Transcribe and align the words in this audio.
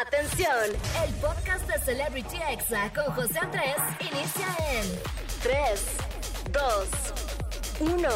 Atención, 0.00 0.48
el 1.04 1.14
podcast 1.16 1.68
de 1.68 1.78
Celebrity 1.80 2.38
Exa 2.50 2.90
con 2.94 3.12
José 3.14 3.38
Andrés 3.38 3.76
inicia 4.00 4.46
en 4.72 4.86
3, 5.42 5.86
2, 6.52 7.90
1. 7.98 8.08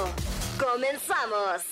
Comenzamos. 0.59 1.62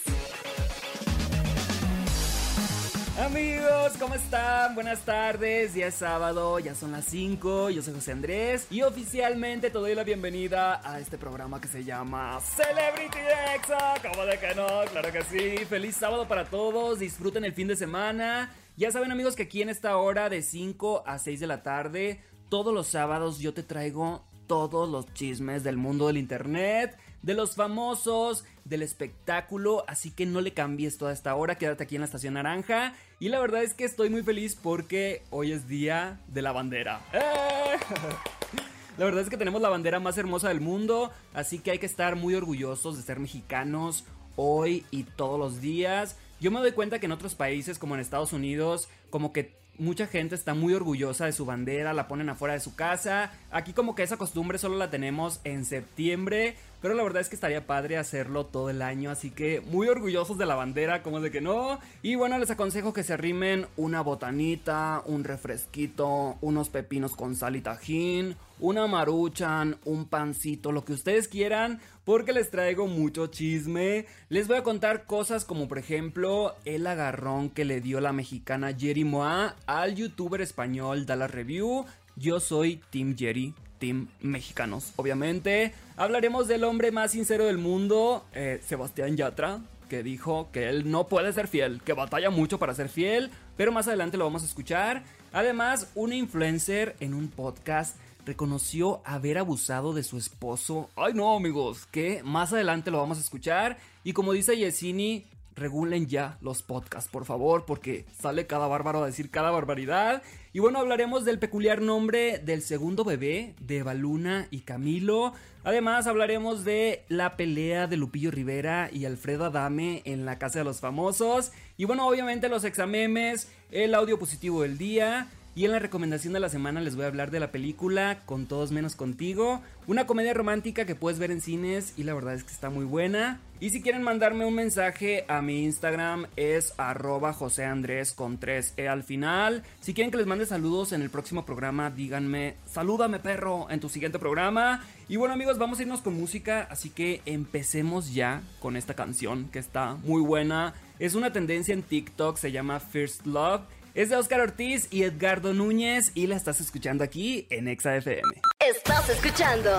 Amigos, 3.24 3.92
¿cómo 3.98 4.14
están? 4.14 4.74
Buenas 4.74 5.00
tardes, 5.00 5.74
ya 5.74 5.86
es 5.86 5.94
sábado, 5.94 6.58
ya 6.58 6.74
son 6.74 6.92
las 6.92 7.06
5, 7.06 7.70
yo 7.70 7.82
soy 7.82 7.94
José 7.94 8.12
Andrés 8.12 8.66
y 8.70 8.82
oficialmente 8.82 9.70
te 9.70 9.78
doy 9.78 9.94
la 9.94 10.04
bienvenida 10.04 10.82
a 10.84 11.00
este 11.00 11.16
programa 11.16 11.58
que 11.58 11.68
se 11.68 11.84
llama 11.84 12.38
Celebrity 12.40 13.18
Exa. 13.54 13.94
¿Cómo 14.02 14.26
de 14.26 14.38
que 14.38 14.54
no? 14.54 14.66
Claro 14.90 15.10
que 15.10 15.24
sí. 15.24 15.64
Feliz 15.64 15.96
sábado 15.96 16.28
para 16.28 16.44
todos, 16.44 16.98
disfruten 16.98 17.46
el 17.46 17.54
fin 17.54 17.68
de 17.68 17.76
semana. 17.76 18.50
Ya 18.82 18.90
saben 18.90 19.12
amigos 19.12 19.36
que 19.36 19.44
aquí 19.44 19.62
en 19.62 19.68
esta 19.68 19.96
hora 19.96 20.28
de 20.28 20.42
5 20.42 21.04
a 21.06 21.20
6 21.20 21.38
de 21.38 21.46
la 21.46 21.62
tarde, 21.62 22.20
todos 22.48 22.74
los 22.74 22.88
sábados 22.88 23.38
yo 23.38 23.54
te 23.54 23.62
traigo 23.62 24.24
todos 24.48 24.88
los 24.88 25.14
chismes 25.14 25.62
del 25.62 25.76
mundo 25.76 26.08
del 26.08 26.16
internet, 26.16 26.98
de 27.22 27.34
los 27.34 27.54
famosos, 27.54 28.44
del 28.64 28.82
espectáculo, 28.82 29.84
así 29.86 30.10
que 30.10 30.26
no 30.26 30.40
le 30.40 30.52
cambies 30.52 30.98
toda 30.98 31.12
esta 31.12 31.36
hora, 31.36 31.58
quédate 31.58 31.84
aquí 31.84 31.94
en 31.94 32.00
la 32.00 32.06
estación 32.06 32.34
naranja. 32.34 32.94
Y 33.20 33.28
la 33.28 33.38
verdad 33.38 33.62
es 33.62 33.72
que 33.74 33.84
estoy 33.84 34.10
muy 34.10 34.24
feliz 34.24 34.56
porque 34.60 35.22
hoy 35.30 35.52
es 35.52 35.68
día 35.68 36.18
de 36.26 36.42
la 36.42 36.50
bandera. 36.50 37.02
¡Eh! 37.12 37.78
La 38.98 39.04
verdad 39.06 39.22
es 39.22 39.30
que 39.30 39.38
tenemos 39.38 39.62
la 39.62 39.70
bandera 39.70 40.00
más 40.00 40.18
hermosa 40.18 40.48
del 40.48 40.60
mundo, 40.60 41.12
así 41.32 41.60
que 41.60 41.70
hay 41.70 41.78
que 41.78 41.86
estar 41.86 42.14
muy 42.14 42.34
orgullosos 42.34 42.98
de 42.98 43.02
ser 43.02 43.20
mexicanos 43.20 44.04
hoy 44.36 44.84
y 44.90 45.04
todos 45.04 45.38
los 45.38 45.62
días. 45.62 46.16
Yo 46.42 46.50
me 46.50 46.58
doy 46.58 46.72
cuenta 46.72 46.98
que 46.98 47.06
en 47.06 47.12
otros 47.12 47.36
países 47.36 47.78
como 47.78 47.94
en 47.94 48.00
Estados 48.00 48.32
Unidos, 48.32 48.88
como 49.10 49.32
que 49.32 49.54
mucha 49.78 50.08
gente 50.08 50.34
está 50.34 50.54
muy 50.54 50.74
orgullosa 50.74 51.26
de 51.26 51.32
su 51.32 51.44
bandera, 51.44 51.92
la 51.92 52.08
ponen 52.08 52.30
afuera 52.30 52.54
de 52.54 52.58
su 52.58 52.74
casa. 52.74 53.30
Aquí 53.52 53.72
como 53.72 53.94
que 53.94 54.02
esa 54.02 54.16
costumbre 54.16 54.58
solo 54.58 54.76
la 54.76 54.90
tenemos 54.90 55.40
en 55.44 55.64
septiembre, 55.64 56.56
pero 56.80 56.94
la 56.94 57.04
verdad 57.04 57.22
es 57.22 57.28
que 57.28 57.36
estaría 57.36 57.68
padre 57.68 57.96
hacerlo 57.96 58.46
todo 58.46 58.70
el 58.70 58.82
año, 58.82 59.12
así 59.12 59.30
que 59.30 59.60
muy 59.60 59.86
orgullosos 59.86 60.36
de 60.36 60.46
la 60.46 60.56
bandera, 60.56 61.04
como 61.04 61.20
de 61.20 61.30
que 61.30 61.40
no. 61.40 61.78
Y 62.02 62.16
bueno, 62.16 62.36
les 62.38 62.50
aconsejo 62.50 62.92
que 62.92 63.04
se 63.04 63.12
arrimen 63.12 63.68
una 63.76 64.00
botanita, 64.00 65.04
un 65.06 65.22
refresquito, 65.22 66.38
unos 66.40 66.70
pepinos 66.70 67.14
con 67.14 67.36
sal 67.36 67.54
y 67.54 67.60
tajín, 67.60 68.34
una 68.62 68.86
maruchan, 68.86 69.76
un 69.84 70.06
pancito, 70.06 70.70
lo 70.70 70.84
que 70.84 70.92
ustedes 70.92 71.26
quieran, 71.26 71.80
porque 72.04 72.32
les 72.32 72.48
traigo 72.48 72.86
mucho 72.86 73.26
chisme. 73.26 74.06
Les 74.28 74.46
voy 74.46 74.56
a 74.56 74.62
contar 74.62 75.04
cosas 75.04 75.44
como 75.44 75.66
por 75.66 75.78
ejemplo 75.78 76.54
el 76.64 76.86
agarrón 76.86 77.50
que 77.50 77.64
le 77.64 77.80
dio 77.80 78.00
la 78.00 78.12
mexicana 78.12 78.72
Jerry 78.72 79.02
Moa 79.02 79.56
al 79.66 79.96
youtuber 79.96 80.40
español 80.40 81.06
Dallas 81.06 81.32
Review. 81.32 81.84
Yo 82.14 82.38
soy 82.38 82.80
Team 82.90 83.16
Jerry, 83.18 83.52
Team 83.80 84.06
Mexicanos, 84.20 84.92
obviamente. 84.94 85.74
Hablaremos 85.96 86.46
del 86.46 86.62
hombre 86.62 86.92
más 86.92 87.10
sincero 87.10 87.46
del 87.46 87.58
mundo, 87.58 88.24
eh, 88.32 88.60
Sebastián 88.64 89.16
Yatra, 89.16 89.58
que 89.88 90.04
dijo 90.04 90.50
que 90.52 90.68
él 90.68 90.88
no 90.88 91.08
puede 91.08 91.32
ser 91.32 91.48
fiel, 91.48 91.82
que 91.84 91.94
batalla 91.94 92.30
mucho 92.30 92.60
para 92.60 92.74
ser 92.74 92.88
fiel, 92.88 93.32
pero 93.56 93.72
más 93.72 93.88
adelante 93.88 94.16
lo 94.18 94.24
vamos 94.24 94.42
a 94.44 94.46
escuchar. 94.46 95.02
Además, 95.32 95.90
una 95.96 96.14
influencer 96.14 96.94
en 97.00 97.12
un 97.12 97.28
podcast 97.28 97.96
reconoció 98.24 99.02
haber 99.04 99.38
abusado 99.38 99.92
de 99.92 100.02
su 100.02 100.18
esposo. 100.18 100.88
Ay 100.96 101.14
no 101.14 101.34
amigos, 101.34 101.86
que 101.86 102.22
más 102.22 102.52
adelante 102.52 102.90
lo 102.90 102.98
vamos 102.98 103.18
a 103.18 103.22
escuchar. 103.22 103.78
Y 104.04 104.12
como 104.12 104.32
dice 104.32 104.56
Yesini, 104.56 105.26
regulen 105.54 106.06
ya 106.06 106.38
los 106.40 106.62
podcasts, 106.62 107.10
por 107.10 107.24
favor, 107.24 107.64
porque 107.64 108.04
sale 108.18 108.46
cada 108.46 108.66
bárbaro 108.66 109.02
a 109.02 109.06
decir 109.06 109.30
cada 109.30 109.50
barbaridad. 109.50 110.22
Y 110.52 110.60
bueno, 110.60 110.78
hablaremos 110.78 111.24
del 111.24 111.38
peculiar 111.38 111.80
nombre 111.80 112.38
del 112.38 112.62
segundo 112.62 113.04
bebé 113.04 113.54
de 113.60 113.82
Baluna 113.82 114.48
y 114.50 114.60
Camilo. 114.60 115.32
Además, 115.64 116.06
hablaremos 116.06 116.64
de 116.64 117.04
la 117.08 117.36
pelea 117.36 117.86
de 117.86 117.96
Lupillo 117.96 118.30
Rivera 118.30 118.90
y 118.92 119.04
Alfredo 119.04 119.44
Adame 119.44 120.02
en 120.04 120.24
la 120.24 120.38
Casa 120.38 120.58
de 120.58 120.64
los 120.64 120.80
Famosos. 120.80 121.52
Y 121.76 121.84
bueno, 121.84 122.06
obviamente 122.06 122.48
los 122.48 122.64
examemes, 122.64 123.48
el 123.70 123.94
audio 123.94 124.18
positivo 124.18 124.62
del 124.62 124.78
día. 124.78 125.28
Y 125.54 125.66
en 125.66 125.72
la 125.72 125.78
recomendación 125.78 126.32
de 126.32 126.40
la 126.40 126.48
semana 126.48 126.80
les 126.80 126.96
voy 126.96 127.04
a 127.04 127.08
hablar 127.08 127.30
de 127.30 127.38
la 127.38 127.52
película 127.52 128.20
Con 128.24 128.46
todos 128.46 128.72
menos 128.72 128.96
contigo, 128.96 129.60
una 129.86 130.06
comedia 130.06 130.32
romántica 130.32 130.86
que 130.86 130.94
puedes 130.94 131.18
ver 131.18 131.30
en 131.30 131.42
cines 131.42 131.92
y 131.98 132.04
la 132.04 132.14
verdad 132.14 132.34
es 132.34 132.44
que 132.44 132.52
está 132.52 132.70
muy 132.70 132.86
buena. 132.86 133.38
Y 133.60 133.70
si 133.70 133.82
quieren 133.82 134.02
mandarme 134.02 134.46
un 134.46 134.54
mensaje 134.54 135.24
a 135.28 135.42
mi 135.42 135.64
Instagram 135.64 136.26
es 136.36 136.72
arroba 136.78 137.32
José 137.32 137.64
Andrés 137.64 138.12
con 138.12 138.40
3E 138.40 138.88
al 138.88 139.02
final. 139.02 139.62
Si 139.80 139.92
quieren 139.92 140.10
que 140.10 140.16
les 140.16 140.26
mande 140.26 140.46
saludos 140.46 140.92
en 140.92 141.02
el 141.02 141.10
próximo 141.10 141.44
programa, 141.44 141.90
díganme, 141.90 142.56
salúdame 142.64 143.18
perro 143.18 143.70
en 143.70 143.80
tu 143.80 143.90
siguiente 143.90 144.18
programa. 144.18 144.82
Y 145.08 145.16
bueno 145.16 145.34
amigos, 145.34 145.58
vamos 145.58 145.78
a 145.78 145.82
irnos 145.82 146.00
con 146.00 146.14
música, 146.14 146.66
así 146.70 146.88
que 146.88 147.20
empecemos 147.26 148.14
ya 148.14 148.42
con 148.58 148.76
esta 148.76 148.94
canción 148.94 149.48
que 149.52 149.58
está 149.58 149.96
muy 149.96 150.22
buena. 150.22 150.74
Es 150.98 151.14
una 151.14 151.32
tendencia 151.32 151.74
en 151.74 151.82
TikTok, 151.82 152.38
se 152.38 152.52
llama 152.52 152.80
First 152.80 153.26
Love. 153.26 153.62
Es 153.94 154.08
de 154.08 154.16
Oscar 154.16 154.40
Ortiz 154.40 154.88
y 154.90 155.02
Edgardo 155.02 155.52
Núñez 155.52 156.12
y 156.14 156.26
la 156.26 156.36
estás 156.36 156.62
escuchando 156.62 157.04
aquí 157.04 157.46
en 157.50 157.68
Exa 157.68 157.94
FM. 157.94 158.22
Estás 158.58 159.10
escuchando 159.10 159.70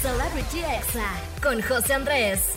Celebrity 0.00 0.60
Exa 0.60 1.12
con 1.42 1.60
José 1.60 1.92
Andrés. 1.92 2.54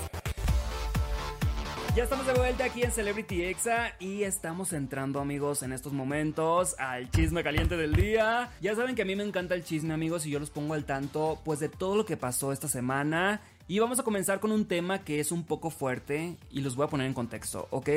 Ya 1.94 2.04
estamos 2.04 2.26
de 2.26 2.34
vuelta 2.36 2.64
aquí 2.64 2.84
en 2.84 2.92
Celebrity 2.94 3.44
Exa 3.44 3.96
y 4.00 4.24
estamos 4.24 4.72
entrando 4.72 5.20
amigos 5.20 5.62
en 5.62 5.74
estos 5.74 5.92
momentos 5.92 6.74
al 6.80 7.12
chisme 7.12 7.44
caliente 7.44 7.76
del 7.76 7.94
día. 7.94 8.50
Ya 8.62 8.74
saben 8.74 8.96
que 8.96 9.02
a 9.02 9.06
mí 9.06 9.14
me 9.18 9.26
encanta 9.26 9.56
el 9.56 9.66
chisme 9.66 9.94
amigos 9.94 10.26
y 10.26 10.30
yo 10.30 10.40
los 10.40 10.52
pongo 10.52 10.74
al 10.74 10.86
tanto 10.86 11.42
pues 11.44 11.60
de 11.60 11.68
todo 11.68 11.98
lo 11.98 12.06
que 12.06 12.16
pasó 12.16 12.54
esta 12.54 12.70
semana. 12.70 13.42
Y 13.72 13.80
vamos 13.80 14.02
a 14.02 14.04
comenzar 14.04 14.42
con 14.42 14.52
un 14.52 14.66
tema 14.66 15.06
que 15.06 15.22
es 15.22 15.32
un 15.32 15.46
poco 15.46 15.70
fuerte 15.70 16.36
y 16.50 16.60
los 16.60 16.76
voy 16.76 16.88
a 16.88 16.90
poner 16.90 17.08
en 17.08 17.14
contexto, 17.14 17.70
¿ok? 17.70 17.88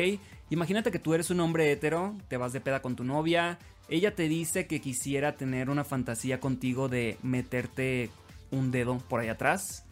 Imagínate 0.51 0.93
que 0.93 1.01
tú 1.01 1.15
eres 1.15 1.31
un 1.31 1.41
hombre 1.41 1.73
hetero, 1.73 2.17
te 2.29 2.37
vas 2.37 2.53
de 2.53 2.61
peda 2.61 2.81
con 2.81 2.95
tu 2.95 3.03
novia, 3.03 3.59
ella 3.89 4.15
te 4.15 4.29
dice 4.29 4.69
que 4.69 4.81
quisiera 4.81 5.35
tener 5.35 5.71
una 5.71 5.83
fantasía 5.83 6.39
contigo 6.39 6.89
de 6.89 7.19
meterte 7.25 8.11
un 8.53 8.71
dedo 8.71 8.99
por 8.99 9.19
ahí 9.19 9.27
atrás. 9.27 9.85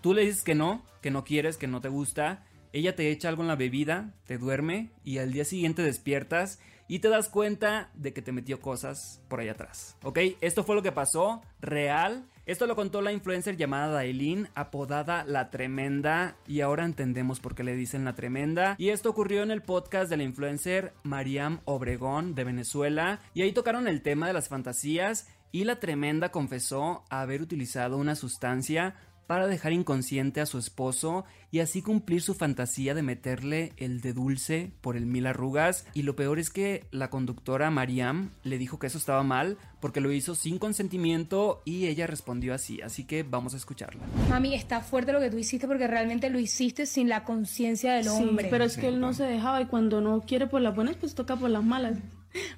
Tú 0.00 0.14
le 0.14 0.24
dices 0.24 0.42
que 0.42 0.54
no, 0.54 0.82
que 1.02 1.10
no 1.10 1.24
quieres, 1.24 1.58
que 1.58 1.66
no 1.66 1.82
te 1.82 1.90
gusta 1.90 2.42
ella 2.72 2.94
te 2.94 3.10
echa 3.10 3.28
algo 3.28 3.42
en 3.42 3.48
la 3.48 3.56
bebida, 3.56 4.12
te 4.26 4.38
duerme 4.38 4.90
y 5.04 5.18
al 5.18 5.32
día 5.32 5.44
siguiente 5.44 5.82
despiertas 5.82 6.58
y 6.88 6.98
te 6.98 7.08
das 7.08 7.28
cuenta 7.28 7.90
de 7.94 8.12
que 8.12 8.22
te 8.22 8.32
metió 8.32 8.60
cosas 8.60 9.22
por 9.28 9.40
ahí 9.40 9.48
atrás. 9.48 9.96
¿Ok? 10.02 10.18
Esto 10.40 10.64
fue 10.64 10.74
lo 10.74 10.82
que 10.82 10.90
pasó, 10.90 11.42
real. 11.60 12.26
Esto 12.46 12.66
lo 12.66 12.74
contó 12.74 13.02
la 13.02 13.12
influencer 13.12 13.58
llamada 13.58 13.92
Dailin, 13.92 14.48
apodada 14.54 15.24
La 15.24 15.50
Tremenda, 15.50 16.36
y 16.46 16.62
ahora 16.62 16.86
entendemos 16.86 17.40
por 17.40 17.54
qué 17.54 17.62
le 17.62 17.76
dicen 17.76 18.06
La 18.06 18.14
Tremenda. 18.14 18.74
Y 18.78 18.88
esto 18.88 19.10
ocurrió 19.10 19.42
en 19.42 19.50
el 19.50 19.60
podcast 19.60 20.08
de 20.08 20.16
la 20.16 20.22
influencer 20.22 20.94
Mariam 21.02 21.60
Obregón 21.66 22.34
de 22.34 22.44
Venezuela, 22.44 23.20
y 23.34 23.42
ahí 23.42 23.52
tocaron 23.52 23.86
el 23.86 24.00
tema 24.00 24.26
de 24.26 24.32
las 24.32 24.48
fantasías, 24.48 25.28
y 25.52 25.64
La 25.64 25.78
Tremenda 25.78 26.30
confesó 26.30 27.04
haber 27.10 27.42
utilizado 27.42 27.96
una 27.98 28.14
sustancia 28.14 28.94
para 29.28 29.46
dejar 29.46 29.74
inconsciente 29.74 30.40
a 30.40 30.46
su 30.46 30.56
esposo 30.56 31.26
y 31.50 31.60
así 31.60 31.82
cumplir 31.82 32.22
su 32.22 32.32
fantasía 32.32 32.94
de 32.94 33.02
meterle 33.02 33.74
el 33.76 34.00
de 34.00 34.14
dulce 34.14 34.72
por 34.80 34.96
el 34.96 35.04
mil 35.04 35.26
arrugas. 35.26 35.86
Y 35.92 36.02
lo 36.02 36.16
peor 36.16 36.38
es 36.38 36.48
que 36.48 36.86
la 36.92 37.10
conductora 37.10 37.70
Mariam 37.70 38.30
le 38.42 38.56
dijo 38.56 38.78
que 38.78 38.86
eso 38.86 38.96
estaba 38.96 39.22
mal 39.22 39.58
porque 39.80 40.00
lo 40.00 40.12
hizo 40.12 40.34
sin 40.34 40.58
consentimiento 40.58 41.60
y 41.66 41.88
ella 41.88 42.06
respondió 42.06 42.54
así. 42.54 42.80
Así 42.80 43.04
que 43.04 43.22
vamos 43.22 43.52
a 43.52 43.58
escucharla. 43.58 44.02
Mami, 44.30 44.54
está 44.54 44.80
fuerte 44.80 45.12
lo 45.12 45.20
que 45.20 45.30
tú 45.30 45.36
hiciste 45.36 45.68
porque 45.68 45.86
realmente 45.86 46.30
lo 46.30 46.38
hiciste 46.38 46.86
sin 46.86 47.10
la 47.10 47.24
conciencia 47.24 47.92
del 47.92 48.08
hombre. 48.08 48.44
Sí, 48.44 48.50
pero 48.50 48.64
es 48.64 48.78
que 48.78 48.88
él 48.88 48.98
no 48.98 49.12
se 49.12 49.24
dejaba 49.24 49.60
y 49.60 49.66
cuando 49.66 50.00
no 50.00 50.22
quiere 50.22 50.46
por 50.46 50.62
las 50.62 50.74
buenas, 50.74 50.96
pues 50.96 51.14
toca 51.14 51.36
por 51.36 51.50
las 51.50 51.62
malas. 51.62 51.98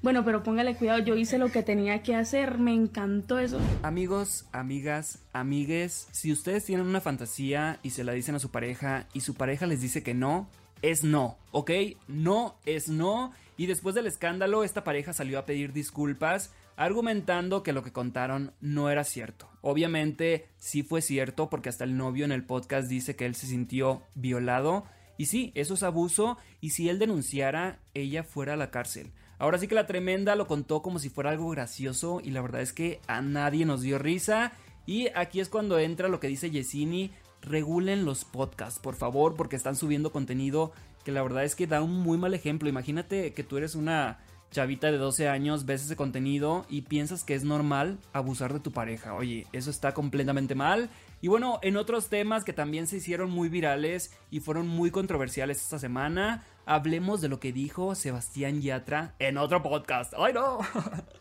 Bueno, 0.03 0.25
pero 0.25 0.43
póngale 0.43 0.75
cuidado, 0.77 0.99
yo 1.01 1.15
hice 1.15 1.39
lo 1.39 1.51
que 1.51 1.63
tenía 1.63 2.03
que 2.03 2.15
hacer, 2.15 2.59
me 2.59 2.75
encantó 2.75 3.39
eso. 3.39 3.61
Amigos, 3.83 4.47
amigas, 4.53 5.21
amigues, 5.33 6.09
si 6.11 6.33
ustedes 6.33 6.65
tienen 6.65 6.87
una 6.87 7.01
fantasía 7.01 7.78
y 7.83 7.91
se 7.91 8.05
la 8.05 8.13
dicen 8.13 8.34
a 8.34 8.41
su 8.41 8.51
pareja 8.51 9.07
y 9.13 9.21
su 9.21 9.34
pareja 9.34 9.67
les 9.67 9.81
dice 9.81 10.03
que 10.03 10.15
no, 10.15 10.49
es 10.83 11.05
no, 11.05 11.39
¿ok? 11.53 11.71
No 12.09 12.57
es 12.67 12.89
no. 12.89 13.33
Y 13.57 13.67
después 13.67 13.95
del 13.95 14.07
escándalo, 14.07 14.65
esta 14.65 14.84
pareja 14.84 15.13
salió 15.13 15.39
a 15.39 15.45
pedir 15.45 15.73
disculpas, 15.73 16.53
argumentando 16.77 17.63
que 17.63 17.75
lo 17.75 17.83
que 17.83 17.93
contaron 17.93 18.53
no 18.63 18.89
era 18.89 19.05
cierto. 19.05 19.51
Obviamente 19.61 20.49
sí 20.57 20.83
fue 20.83 21.03
cierto 21.03 21.51
porque 21.51 21.69
hasta 21.69 21.84
el 21.84 21.97
novio 21.97 22.25
en 22.25 22.33
el 22.33 22.45
podcast 22.45 22.89
dice 22.89 23.16
que 23.16 23.27
él 23.27 23.34
se 23.34 23.47
sintió 23.47 24.03
violado. 24.15 24.87
Y 25.19 25.27
sí, 25.27 25.53
eso 25.55 25.75
es 25.75 25.83
abuso 25.83 26.39
y 26.63 26.71
si 26.71 26.89
él 26.89 26.99
denunciara, 26.99 27.81
ella 27.93 28.25
fuera 28.25 28.55
a 28.55 28.57
la 28.57 28.71
cárcel. 28.71 29.13
Ahora 29.41 29.57
sí 29.57 29.69
que 29.69 29.75
la 29.75 29.87
tremenda 29.87 30.37
lo 30.37 30.47
contó 30.47 30.83
como 30.83 30.98
si 30.98 31.09
fuera 31.09 31.31
algo 31.31 31.48
gracioso 31.48 32.21
y 32.22 32.31
la 32.31 32.42
verdad 32.42 32.60
es 32.60 32.75
que 32.75 33.01
a 33.07 33.22
nadie 33.22 33.65
nos 33.65 33.81
dio 33.81 33.98
risa. 33.98 34.53
Y 34.84 35.09
aquí 35.15 35.41
es 35.41 35.48
cuando 35.48 35.78
entra 35.78 36.09
lo 36.09 36.21
que 36.21 36.28
dice 36.28 36.51
Yesini, 36.51 37.10
regulen 37.41 38.04
los 38.04 38.27
podcasts, 38.27 38.78
por 38.78 38.97
favor, 38.97 39.37
porque 39.37 39.57
están 39.57 39.77
subiendo 39.77 40.13
contenido 40.13 40.72
que 41.04 41.13
la 41.13 41.22
verdad 41.22 41.45
es 41.45 41.54
que 41.54 41.66
da 41.66 41.81
un 41.81 42.01
muy 42.01 42.19
mal 42.19 42.34
ejemplo. 42.34 42.69
Imagínate 42.69 43.33
que 43.33 43.42
tú 43.42 43.57
eres 43.57 43.75
una 43.75 44.19
chavita 44.51 44.91
de 44.91 44.98
12 44.98 45.28
años, 45.28 45.65
ves 45.65 45.84
ese 45.84 45.97
contenido 45.97 46.66
y 46.69 46.83
piensas 46.83 47.25
que 47.25 47.34
es 47.34 47.45
normal 47.45 47.98
abusar 48.13 48.53
de 48.53 48.60
tu 48.60 48.72
pareja. 48.72 49.15
Oye, 49.15 49.47
eso 49.53 49.71
está 49.71 49.95
completamente 49.95 50.54
mal. 50.54 50.91
Y 51.22 51.28
bueno, 51.28 51.60
en 51.63 51.77
otros 51.77 52.09
temas 52.09 52.45
que 52.45 52.53
también 52.53 52.87
se 52.87 52.97
hicieron 52.97 53.31
muy 53.31 53.48
virales 53.48 54.13
y 54.31 54.41
fueron 54.41 54.66
muy 54.66 54.91
controversiales 54.91 55.63
esta 55.63 55.78
semana, 55.78 56.45
hablemos 56.71 57.21
de 57.21 57.28
lo 57.28 57.41
que 57.41 57.53
dijo 57.53 57.97
Sebastián 57.97 58.63
Yatra 58.63 59.17
en 59.19 59.39
otro 59.39 59.61
podcast. 59.61 60.15
¡Ay 60.17 60.33
no! 60.33 60.59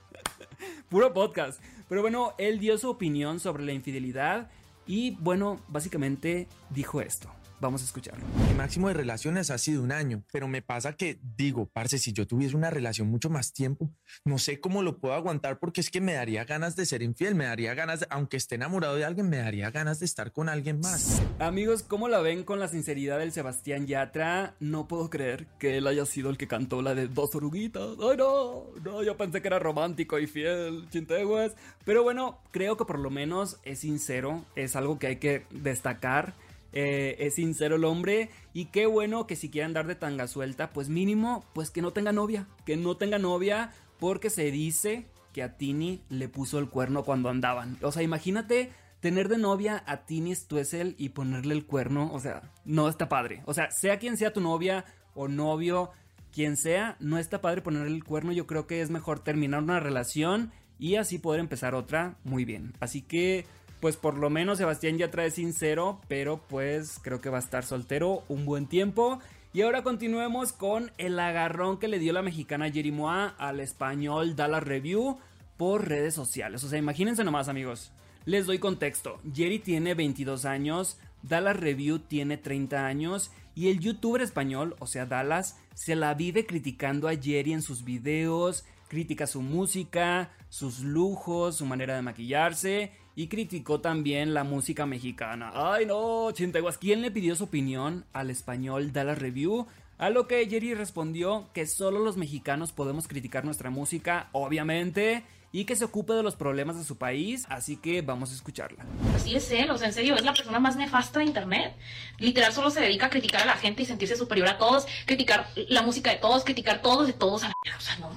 Puro 0.89 1.11
podcast. 1.11 1.59
Pero 1.87 2.01
bueno, 2.01 2.35
él 2.37 2.59
dio 2.59 2.77
su 2.77 2.87
opinión 2.87 3.39
sobre 3.39 3.65
la 3.65 3.73
infidelidad 3.73 4.51
y 4.85 5.17
bueno, 5.19 5.59
básicamente 5.67 6.47
dijo 6.69 7.01
esto. 7.01 7.31
Vamos 7.61 7.81
a 7.81 7.85
escucharlo. 7.85 8.25
Mi 8.47 8.53
máximo 8.53 8.87
de 8.87 8.93
relaciones 8.93 9.51
ha 9.51 9.57
sido 9.57 9.83
un 9.83 9.91
año, 9.91 10.23
pero 10.31 10.47
me 10.47 10.61
pasa 10.61 10.93
que 10.93 11.19
digo, 11.35 11.69
parce, 11.71 11.97
si 11.97 12.13
yo 12.13 12.25
tuviese 12.25 12.55
una 12.55 12.69
relación 12.69 13.09
mucho 13.09 13.29
más 13.29 13.53
tiempo, 13.53 13.91
no 14.23 14.37
sé 14.37 14.61
cómo 14.61 14.81
lo 14.81 14.99
puedo 14.99 15.13
aguantar 15.13 15.59
porque 15.59 15.81
es 15.81 15.89
que 15.89 16.01
me 16.01 16.13
daría 16.13 16.45
ganas 16.45 16.75
de 16.75 16.85
ser 16.85 17.01
infiel, 17.01 17.35
me 17.35 17.45
daría 17.45 17.73
ganas, 17.73 18.01
de, 18.01 18.07
aunque 18.09 18.37
esté 18.37 18.55
enamorado 18.55 18.95
de 18.95 19.05
alguien, 19.05 19.29
me 19.29 19.37
daría 19.37 19.71
ganas 19.71 19.99
de 19.99 20.05
estar 20.05 20.31
con 20.31 20.47
alguien 20.47 20.79
más. 20.79 21.21
Amigos, 21.39 21.83
¿cómo 21.83 22.07
la 22.07 22.19
ven 22.19 22.43
con 22.43 22.59
la 22.59 22.67
sinceridad 22.67 23.19
del 23.19 23.31
Sebastián 23.31 23.87
Yatra? 23.87 24.55
No 24.59 24.87
puedo 24.87 25.09
creer 25.09 25.47
que 25.59 25.77
él 25.77 25.87
haya 25.87 26.05
sido 26.05 26.29
el 26.29 26.37
que 26.37 26.47
cantó 26.47 26.81
la 26.81 26.95
de 26.95 27.07
dos 27.07 27.35
oruguitas. 27.35 27.97
Ay, 28.01 28.17
no, 28.17 28.65
no, 28.83 29.03
yo 29.03 29.17
pensé 29.17 29.41
que 29.41 29.47
era 29.47 29.59
romántico 29.59 30.19
y 30.19 30.27
fiel, 30.27 30.87
chinteguas. 30.89 31.55
Pero 31.85 32.03
bueno, 32.03 32.39
creo 32.51 32.77
que 32.77 32.85
por 32.85 32.99
lo 32.99 33.09
menos 33.09 33.57
es 33.63 33.79
sincero, 33.79 34.45
es 34.55 34.75
algo 34.75 34.99
que 34.99 35.07
hay 35.07 35.15
que 35.17 35.45
destacar. 35.51 36.33
Eh, 36.71 37.15
es 37.19 37.35
sincero 37.35 37.77
el 37.77 37.83
hombre 37.83 38.29
y 38.53 38.65
qué 38.65 38.85
bueno 38.85 39.25
que 39.25 39.35
si 39.35 39.49
quieren 39.49 39.73
dar 39.73 39.87
de 39.87 39.95
tanga 39.95 40.27
suelta, 40.27 40.71
pues 40.71 40.89
mínimo, 40.89 41.43
pues 41.53 41.71
que 41.71 41.81
no 41.81 41.93
tenga 41.93 42.11
novia, 42.11 42.47
que 42.65 42.77
no 42.77 42.95
tenga 42.97 43.17
novia 43.17 43.71
porque 43.99 44.29
se 44.29 44.51
dice 44.51 45.07
que 45.33 45.43
a 45.43 45.57
Tini 45.57 46.01
le 46.09 46.29
puso 46.29 46.59
el 46.59 46.69
cuerno 46.69 47.03
cuando 47.03 47.29
andaban. 47.29 47.77
O 47.81 47.91
sea, 47.91 48.03
imagínate 48.03 48.71
tener 48.99 49.29
de 49.29 49.37
novia 49.37 49.83
a 49.87 50.05
Tini 50.05 50.35
Stuessel 50.35 50.95
y 50.97 51.09
ponerle 51.09 51.53
el 51.53 51.65
cuerno, 51.65 52.11
o 52.13 52.19
sea, 52.19 52.51
no 52.65 52.89
está 52.89 53.09
padre. 53.09 53.41
O 53.45 53.53
sea, 53.53 53.71
sea 53.71 53.97
quien 53.97 54.17
sea 54.17 54.33
tu 54.33 54.41
novia 54.41 54.85
o 55.13 55.27
novio, 55.27 55.91
quien 56.31 56.57
sea, 56.57 56.97
no 56.99 57.17
está 57.17 57.41
padre 57.41 57.61
ponerle 57.61 57.95
el 57.95 58.03
cuerno. 58.03 58.31
Yo 58.31 58.47
creo 58.47 58.67
que 58.67 58.81
es 58.81 58.89
mejor 58.89 59.19
terminar 59.19 59.63
una 59.63 59.79
relación 59.79 60.51
y 60.77 60.95
así 60.95 61.17
poder 61.17 61.39
empezar 61.39 61.75
otra 61.75 62.17
muy 62.23 62.45
bien. 62.45 62.73
Así 62.79 63.01
que 63.01 63.45
pues 63.79 63.95
por 63.95 64.17
lo 64.17 64.29
menos 64.29 64.57
Sebastián 64.57 64.97
ya 64.97 65.11
trae 65.11 65.31
sincero, 65.31 66.01
pero 66.07 66.41
pues 66.47 66.99
creo 67.01 67.21
que 67.21 67.29
va 67.29 67.37
a 67.37 67.41
estar 67.41 67.63
soltero 67.63 68.23
un 68.27 68.45
buen 68.45 68.67
tiempo. 68.67 69.19
Y 69.53 69.61
ahora 69.61 69.83
continuemos 69.83 70.51
con 70.51 70.91
el 70.97 71.19
agarrón 71.19 71.79
que 71.79 71.87
le 71.87 71.97
dio 71.97 72.13
la 72.13 72.21
mexicana 72.21 72.69
Jerimoa 72.69 73.35
al 73.37 73.59
español 73.59 74.35
Dallas 74.35 74.63
Review 74.63 75.17
por 75.57 75.87
redes 75.87 76.13
sociales. 76.13 76.63
O 76.63 76.69
sea, 76.69 76.77
imagínense 76.77 77.23
nomás 77.23 77.47
amigos. 77.47 77.91
Les 78.25 78.45
doy 78.45 78.59
contexto. 78.59 79.19
Jerry 79.33 79.59
tiene 79.59 79.95
22 79.95 80.45
años, 80.45 80.99
Dallas 81.23 81.57
Review 81.57 81.99
tiene 81.99 82.37
30 82.37 82.85
años 82.85 83.31
y 83.55 83.69
el 83.69 83.79
youtuber 83.79 84.21
español, 84.21 84.75
o 84.79 84.87
sea 84.87 85.05
Dallas, 85.05 85.57
se 85.73 85.95
la 85.95 86.13
vive 86.13 86.45
criticando 86.45 87.07
a 87.07 87.15
Jerry 87.15 87.53
en 87.53 87.61
sus 87.61 87.83
videos, 87.83 88.65
critica 88.87 89.25
su 89.25 89.41
música, 89.41 90.31
sus 90.49 90.81
lujos, 90.81 91.55
su 91.55 91.65
manera 91.65 91.95
de 91.95 92.01
maquillarse 92.01 92.91
y 93.19 93.27
criticó 93.27 93.81
también 93.81 94.33
la 94.33 94.45
música 94.45 94.85
mexicana. 94.85 95.51
Ay 95.53 95.85
no, 95.85 96.31
Chinteguas, 96.31 96.77
¿quién 96.77 97.01
le 97.01 97.11
pidió 97.11 97.35
su 97.35 97.43
opinión 97.43 98.05
al 98.13 98.29
español 98.29 98.93
Dallas 98.93 99.19
Review? 99.19 99.67
A 99.97 100.09
lo 100.09 100.25
que 100.25 100.47
Jerry 100.47 100.73
respondió 100.73 101.49
que 101.53 101.67
solo 101.67 101.99
los 101.99 102.15
mexicanos 102.15 102.71
podemos 102.71 103.09
criticar 103.09 103.43
nuestra 103.43 103.71
música, 103.71 104.29
obviamente, 104.31 105.25
y 105.51 105.65
que 105.65 105.75
se 105.75 105.83
ocupe 105.83 106.13
de 106.13 106.23
los 106.23 106.37
problemas 106.37 106.77
de 106.77 106.85
su 106.85 106.97
país, 106.97 107.45
así 107.49 107.75
que 107.75 108.01
vamos 108.01 108.31
a 108.31 108.35
escucharla. 108.35 108.85
Así 109.13 109.35
es 109.35 109.51
él, 109.51 109.69
o 109.69 109.77
sea, 109.77 109.89
en 109.89 109.93
serio, 109.93 110.15
es 110.15 110.23
la 110.23 110.33
persona 110.33 110.61
más 110.61 110.77
nefasta 110.77 111.19
de 111.19 111.25
Internet. 111.25 111.75
Literal 112.19 112.53
solo 112.53 112.69
se 112.69 112.79
dedica 112.79 113.07
a 113.07 113.09
criticar 113.09 113.41
a 113.41 113.47
la 113.47 113.57
gente 113.57 113.83
y 113.83 113.85
sentirse 113.85 114.15
superior 114.15 114.47
a 114.47 114.57
todos, 114.57 114.87
criticar 115.05 115.49
la 115.67 115.81
música 115.81 116.09
de 116.09 116.19
todos, 116.19 116.45
criticar 116.45 116.81
todos 116.81 117.05
de 117.05 117.11
todos 117.11 117.43
a 117.43 117.47
la... 117.47 117.53
O 117.77 117.81
sea, 117.81 117.97
no 117.97 118.11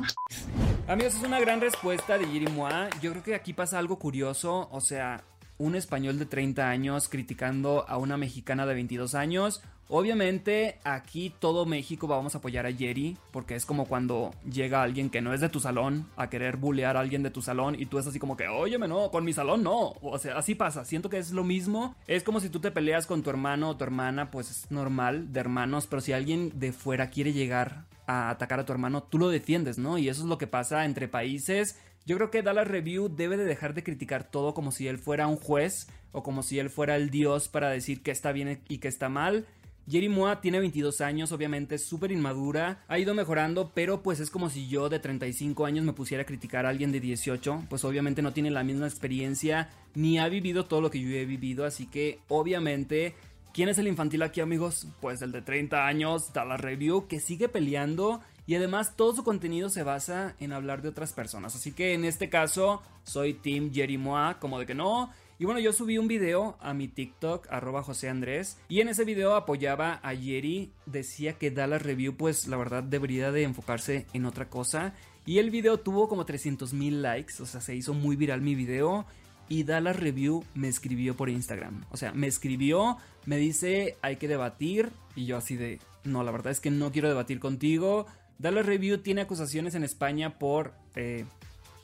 Amigos, 0.93 1.15
es 1.15 1.23
una 1.23 1.41
gran 1.41 1.63
respuesta 1.63 2.19
de 2.19 2.27
Jerry 2.27 2.49
Moa. 2.49 2.91
Yo 3.01 3.13
creo 3.13 3.23
que 3.23 3.35
aquí 3.35 3.55
pasa 3.55 3.79
algo 3.79 3.99
curioso, 3.99 4.69
o 4.71 4.83
sea, 4.83 5.25
un 5.57 5.75
español 5.75 6.19
de 6.19 6.27
30 6.27 6.69
años 6.69 7.09
criticando 7.09 7.87
a 7.89 7.97
una 7.97 8.19
mexicana 8.19 8.67
de 8.67 8.75
22 8.75 9.15
años. 9.15 9.63
Obviamente 9.89 10.81
aquí 10.85 11.33
todo 11.39 11.65
México 11.65 12.07
vamos 12.07 12.35
a 12.35 12.39
apoyar 12.39 12.67
a 12.67 12.73
Jerry 12.75 13.17
porque 13.31 13.55
es 13.55 13.65
como 13.65 13.87
cuando 13.87 14.33
llega 14.45 14.83
alguien 14.83 15.09
que 15.09 15.23
no 15.23 15.33
es 15.33 15.41
de 15.41 15.49
tu 15.49 15.61
salón 15.61 16.11
a 16.17 16.29
querer 16.29 16.59
bullear 16.59 16.99
a 16.99 17.01
alguien 17.01 17.23
de 17.23 17.31
tu 17.31 17.41
salón 17.41 17.75
y 17.79 17.87
tú 17.87 17.99
es 17.99 18.07
así 18.07 18.19
como 18.19 18.37
que, 18.37 18.49
óyeme, 18.49 18.87
no, 18.87 19.11
con 19.11 19.25
mi 19.25 19.33
salón 19.33 19.63
no. 19.63 19.95
O 20.03 20.19
sea, 20.19 20.37
así 20.37 20.55
pasa, 20.55 20.85
siento 20.85 21.09
que 21.09 21.17
es 21.17 21.31
lo 21.31 21.43
mismo. 21.43 21.97
Es 22.07 22.23
como 22.23 22.39
si 22.39 22.51
tú 22.51 22.61
te 22.61 22.71
peleas 22.71 23.07
con 23.07 23.23
tu 23.23 23.31
hermano 23.31 23.71
o 23.71 23.77
tu 23.79 23.85
hermana, 23.85 24.31
pues 24.31 24.51
es 24.51 24.71
normal 24.71 25.33
de 25.33 25.41
hermanos, 25.41 25.87
pero 25.87 26.03
si 26.03 26.13
alguien 26.13 26.53
de 26.55 26.71
fuera 26.75 27.09
quiere 27.09 27.33
llegar 27.33 27.87
atacar 28.31 28.61
a 28.61 28.65
tu 28.65 28.73
hermano, 28.73 29.03
tú 29.03 29.19
lo 29.19 29.29
defiendes, 29.29 29.79
¿no? 29.79 29.99
Y 29.99 30.09
eso 30.09 30.23
es 30.23 30.29
lo 30.29 30.39
que 30.39 30.47
pasa 30.47 30.85
entre 30.85 31.09
países. 31.09 31.79
Yo 32.05 32.17
creo 32.17 32.31
que 32.31 32.43
Dallas 32.43 32.69
Review 32.69 33.09
debe 33.09 33.37
de 33.37 33.45
dejar 33.45 33.75
de 33.75 33.85
criticar 33.85 34.25
todo 34.25 34.55
como 34.55 34.73
si 34.73 34.89
él 34.89 34.99
fuera 34.99 35.29
un 35.29 35.37
juez 35.37 35.89
o 36.11 36.23
como 36.23 36.43
si 36.43 36.59
él 36.59 36.71
fuera 36.71 36.97
el 36.97 37.11
dios 37.11 37.49
para 37.49 37.71
decir 37.71 38.03
que 38.03 38.11
está 38.11 38.33
bien 38.33 38.61
y 38.69 38.79
que 38.79 38.89
está 38.89 39.09
mal. 39.09 39.47
Jerry 39.89 40.09
Moa 40.09 40.41
tiene 40.41 40.61
22 40.61 41.01
años, 41.01 41.33
obviamente 41.33 41.75
es 41.75 41.85
súper 41.85 42.13
inmadura, 42.13 42.85
ha 42.87 42.99
ido 43.01 43.15
mejorando, 43.15 43.73
pero 43.75 44.03
pues 44.03 44.21
es 44.21 44.31
como 44.31 44.49
si 44.49 44.69
yo 44.69 44.89
de 44.89 45.01
35 45.01 45.67
años 45.67 45.85
me 45.85 45.93
pusiera 45.93 46.23
a 46.23 46.27
criticar 46.27 46.67
a 46.67 46.69
alguien 46.69 46.93
de 46.93 47.01
18, 47.01 47.65
pues 47.69 47.85
obviamente 47.85 48.23
no 48.23 48.33
tiene 48.33 48.51
la 48.51 48.63
misma 48.63 48.87
experiencia 48.87 49.71
ni 49.95 50.19
ha 50.19 50.29
vivido 50.29 50.67
todo 50.67 50.81
lo 50.81 50.91
que 50.91 51.01
yo 51.01 51.09
he 51.09 51.27
vivido, 51.27 51.65
así 51.65 51.87
que 51.87 52.21
obviamente 52.29 53.15
¿Quién 53.53 53.69
es 53.69 53.77
el 53.77 53.87
infantil 53.87 54.23
aquí, 54.23 54.41
amigos? 54.41 54.87
Pues 55.03 55.21
el 55.21 55.31
de 55.31 55.43
30 55.43 55.87
años, 55.87 56.33
da 56.33 56.43
la 56.43 56.57
review, 56.57 57.07
que 57.07 57.21
sigue 57.21 57.51
peleando 57.51 58.23
y 58.47 58.55
además 58.55 58.97
todo 58.97 59.15
su 59.15 59.25
contenido 59.25 59.69
se 59.69 59.83
basa 59.83 60.35
en 60.41 60.53
hablar 60.53 60.81
de 60.81 60.89
otras 60.89 61.13
personas. 61.13 61.55
Así 61.55 61.73
que 61.73 61.93
en 61.93 62.07
este 62.07 62.31
caso, 62.31 62.81
soy 63.05 63.35
Team 63.35 63.71
Jerry 63.71 63.99
Moa, 63.99 64.39
como 64.41 64.59
de 64.59 64.65
que 64.65 64.75
no. 64.75 65.13
Y 65.39 65.45
bueno, 65.45 65.61
yo 65.61 65.75
subí 65.75 65.99
un 65.99 66.09
video 66.09 66.57
a 66.61 66.73
mi 66.73 66.89
TikTok, 66.89 67.47
arroba 67.51 67.83
José 67.83 68.09
Andrés, 68.09 68.57
y 68.71 68.81
en 68.81 68.89
ese 68.89 69.05
video 69.05 69.35
apoyaba 69.35 70.01
a 70.03 70.17
Jerry, 70.17 70.73
decía 70.87 71.35
que 71.35 71.51
da 71.51 71.67
la 71.67 71.79
review, 71.79 72.17
pues 72.17 72.49
la 72.49 72.57
verdad 72.57 72.83
debería 72.83 73.33
de 73.33 73.43
enfocarse 73.43 74.07
en 74.15 74.25
otra 74.25 74.49
cosa. 74.49 74.95
Y 75.27 75.39
el 75.39 75.51
video 75.51 75.79
tuvo 75.79 76.09
como 76.09 76.25
300 76.25 76.73
mil 76.73 77.03
likes, 77.03 77.35
o 77.43 77.45
sea, 77.45 77.61
se 77.61 77.77
hizo 77.77 77.93
muy 77.93 78.17
viral 78.17 78.41
mi 78.41 78.55
video. 78.55 79.05
Y 79.49 79.65
Dallas 79.65 79.97
Review 79.97 80.45
me 80.55 80.69
escribió 80.69 81.17
por 81.17 81.29
Instagram. 81.29 81.85
O 81.91 81.97
sea, 81.97 82.13
me 82.13 82.27
escribió, 82.27 82.97
me 83.27 83.37
dice, 83.37 83.97
hay 84.03 84.17
que 84.17 84.29
debatir. 84.29 84.91
Y 85.15 85.27
yo 85.27 85.37
así 85.37 85.57
de, 85.57 85.79
no, 86.05 86.23
la 86.23 86.33
verdad 86.33 86.53
es 86.53 86.61
que 86.61 86.71
no 86.71 86.93
quiero 86.93 87.09
debatir 87.09 87.39
contigo. 87.39 88.07
Dallas 88.39 88.67
Review 88.67 88.99
tiene 88.99 89.21
acusaciones 89.21 89.75
en 89.75 89.85
España 89.85 90.39
por 90.39 90.75
eh, 90.97 91.25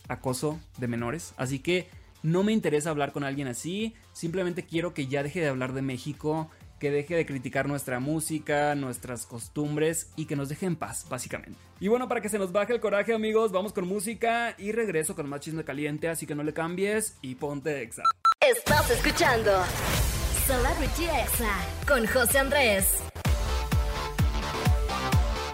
acoso 0.09 0.59
de 0.79 0.89
menores. 0.89 1.35
Así 1.37 1.59
que 1.59 1.89
no 2.23 2.43
me 2.43 2.53
interesa 2.53 2.91
hablar 2.91 3.13
con 3.13 3.25
alguien 3.25 3.49
así. 3.49 3.95
Simplemente 4.13 4.65
quiero 4.65 4.95
que 4.95 5.07
ya 5.07 5.23
deje 5.23 5.41
de 5.41 5.49
hablar 5.49 5.73
de 5.73 5.83
México. 5.83 6.51
Que 6.79 6.91
deje 6.91 7.17
de 7.17 7.27
criticar 7.27 7.67
nuestra 7.67 7.99
música, 8.01 8.75
nuestras 8.75 9.27
costumbres 9.27 10.13
y 10.17 10.27
que 10.27 10.37
nos 10.37 10.49
deje 10.49 10.67
en 10.67 10.77
paz, 10.77 11.07
básicamente. 11.09 11.59
Y 11.81 11.89
bueno, 11.89 12.09
para 12.09 12.21
que 12.21 12.29
se 12.29 12.39
nos 12.39 12.53
baje 12.53 12.73
el 12.73 12.81
coraje, 12.81 13.13
amigos, 13.15 13.53
vamos 13.53 13.73
con 13.73 13.87
música 13.87 14.55
y 14.59 14.73
regreso 14.73 15.17
con 15.17 15.29
más 15.29 15.41
chisme 15.41 15.65
caliente, 15.65 16.09
así 16.09 16.27
que 16.27 16.35
no 16.35 16.43
le 16.43 16.53
cambies 16.53 17.17
y 17.21 17.35
ponte 17.35 17.83
exa. 17.83 18.03
Estás 18.41 18.91
escuchando 18.91 19.51
Celebrity 20.47 21.05
Exa 21.05 21.57
con 21.87 22.07
José 22.07 22.39
Andrés. 22.39 23.03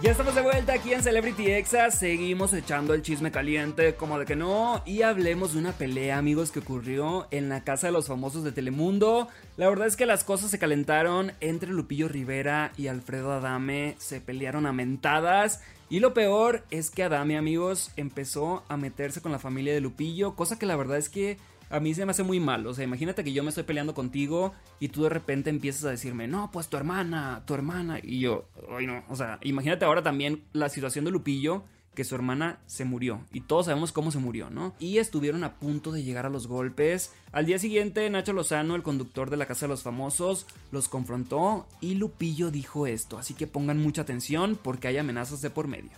Ya 0.05 0.11
estamos 0.11 0.35
de 0.35 0.43
vuelta 0.43 0.75
aquí 0.75 0.93
en 0.93 1.03
Celebrity 1.03 1.51
Exa, 1.51 1.91
seguimos 1.91 2.53
echando 2.53 2.93
el 2.93 3.01
chisme 3.01 3.31
caliente 3.31 3.95
como 3.95 4.19
de 4.19 4.27
que 4.27 4.37
no. 4.37 4.83
Y 4.85 5.01
hablemos 5.01 5.55
de 5.55 5.61
una 5.61 5.73
pelea 5.73 6.19
amigos 6.19 6.51
que 6.51 6.59
ocurrió 6.59 7.27
en 7.31 7.49
la 7.49 7.65
casa 7.65 7.87
de 7.87 7.95
los 7.95 8.09
famosos 8.09 8.45
de 8.45 8.53
Telemundo. 8.53 9.29
La 9.57 9.67
verdad 9.67 9.87
es 9.87 9.97
que 9.97 10.05
las 10.05 10.23
cosas 10.23 10.51
se 10.51 10.59
calentaron 10.59 11.33
entre 11.41 11.71
Lupillo 11.71 12.09
Rivera 12.09 12.73
y 12.77 12.89
Alfredo 12.89 13.33
Adame, 13.33 13.95
se 13.97 14.21
pelearon 14.21 14.67
a 14.67 14.75
mentadas. 14.75 15.63
Y 15.89 16.01
lo 16.01 16.13
peor 16.13 16.65
es 16.71 16.91
que 16.91 17.05
Adame 17.05 17.39
amigos 17.39 17.91
empezó 17.97 18.63
a 18.69 18.77
meterse 18.77 19.23
con 19.23 19.33
la 19.33 19.39
familia 19.39 19.73
de 19.73 19.81
Lupillo, 19.81 20.37
cosa 20.37 20.59
que 20.59 20.67
la 20.67 20.77
verdad 20.77 20.99
es 20.99 21.09
que 21.09 21.39
a 21.75 21.81
mí 21.81 21.93
se 21.93 22.07
me 22.07 22.13
hace 22.13 22.23
muy 22.23 22.39
mal. 22.39 22.65
O 22.69 22.73
sea, 22.73 22.85
imagínate 22.85 23.25
que 23.25 23.33
yo 23.33 23.43
me 23.43 23.49
estoy 23.49 23.65
peleando 23.65 23.95
contigo 23.95 24.53
y 24.79 24.89
tú 24.89 25.03
de 25.03 25.09
repente 25.09 25.51
empiezas 25.51 25.85
a 25.85 25.91
decirme, 25.91 26.29
no, 26.29 26.51
pues 26.53 26.69
tu 26.69 26.77
hermana, 26.77 27.43
tu 27.47 27.55
hermana. 27.55 27.99
Y 28.01 28.21
yo, 28.21 28.49
ay 28.71 28.87
no, 28.87 29.03
o 29.09 29.17
sea, 29.17 29.41
imagínate 29.43 29.85
ahora 29.85 30.03
también 30.03 30.45
la 30.53 30.69
situación 30.69 31.05
de 31.05 31.11
Lupillo, 31.11 31.65
que 31.97 32.05
su 32.05 32.15
hermana 32.15 32.61
se 32.67 32.85
murió. 32.85 33.25
Y 33.33 33.41
todos 33.41 33.67
sabemos 33.67 33.91
cómo 33.91 34.13
se 34.13 34.19
murió, 34.21 34.51
¿no? 34.51 34.75
Y 34.79 34.99
estuvieron 34.99 35.43
a 35.43 35.55
punto 35.55 35.91
de 35.91 36.05
llegar 36.05 36.27
a 36.27 36.31
los 36.31 36.47
golpes. 36.47 37.13
Al 37.33 37.47
día 37.47 37.59
siguiente, 37.59 38.09
Nacho 38.09 38.33
Lozano, 38.33 38.77
el 38.77 38.85
conductor 38.85 39.31
de 39.31 39.37
la 39.37 39.47
Casa 39.47 39.67
de 39.67 39.71
los 39.71 39.83
Famosos, 39.83 40.47
los 40.71 40.89
confrontó 40.89 41.67
y 41.81 41.97
Lupillo 41.97 42.53
dijo 42.53 42.87
esto. 42.87 43.19
Así 43.19 43.35
que 43.35 43.49
pongan 43.49 43.81
mucha 43.81 44.03
atención 44.03 44.57
porque 44.61 44.87
hay 44.87 44.99
amenazas 44.99 45.41
de 45.41 45.51
por 45.51 45.67
medio. 45.67 45.91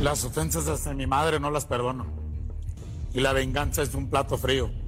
Las 0.00 0.24
ofensas 0.24 0.68
hacia 0.68 0.94
mi 0.94 1.08
madre 1.08 1.40
no 1.40 1.50
las 1.50 1.66
perdono. 1.66 2.06
Y 3.12 3.20
la 3.20 3.32
venganza 3.32 3.82
es 3.82 3.94
un 3.94 4.10
plato 4.10 4.38
frío. 4.38 4.83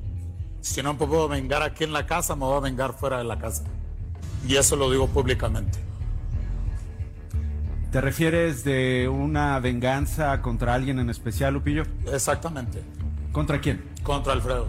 Si 0.67 0.83
no 0.83 0.95
me 0.95 1.07
puedo 1.07 1.29
vengar 1.29 1.63
aquí 1.63 1.85
en 1.85 1.93
la 1.93 2.07
casa, 2.07 2.35
me 2.35 2.45
voy 2.45 2.57
a 2.57 2.61
vengar 2.61 2.93
fuera 2.93 3.19
de 3.19 3.25
la 3.25 3.39
casa. 3.39 3.63
Y 4.47 4.57
eso 4.57 4.75
lo 4.75 4.91
digo 4.91 5.07
públicamente. 5.07 5.79
¿Te 7.93 8.01
refieres 8.01 8.65
de 8.65 9.09
una 9.09 9.61
venganza 9.61 10.43
contra 10.43 10.75
alguien 10.75 10.99
en 10.99 11.09
especial, 11.09 11.55
Lupillo? 11.55 11.85
Exactamente. 12.13 12.83
¿Contra 13.31 13.61
quién? 13.61 13.81
Contra 14.03 14.33
Alfredo. 14.33 14.67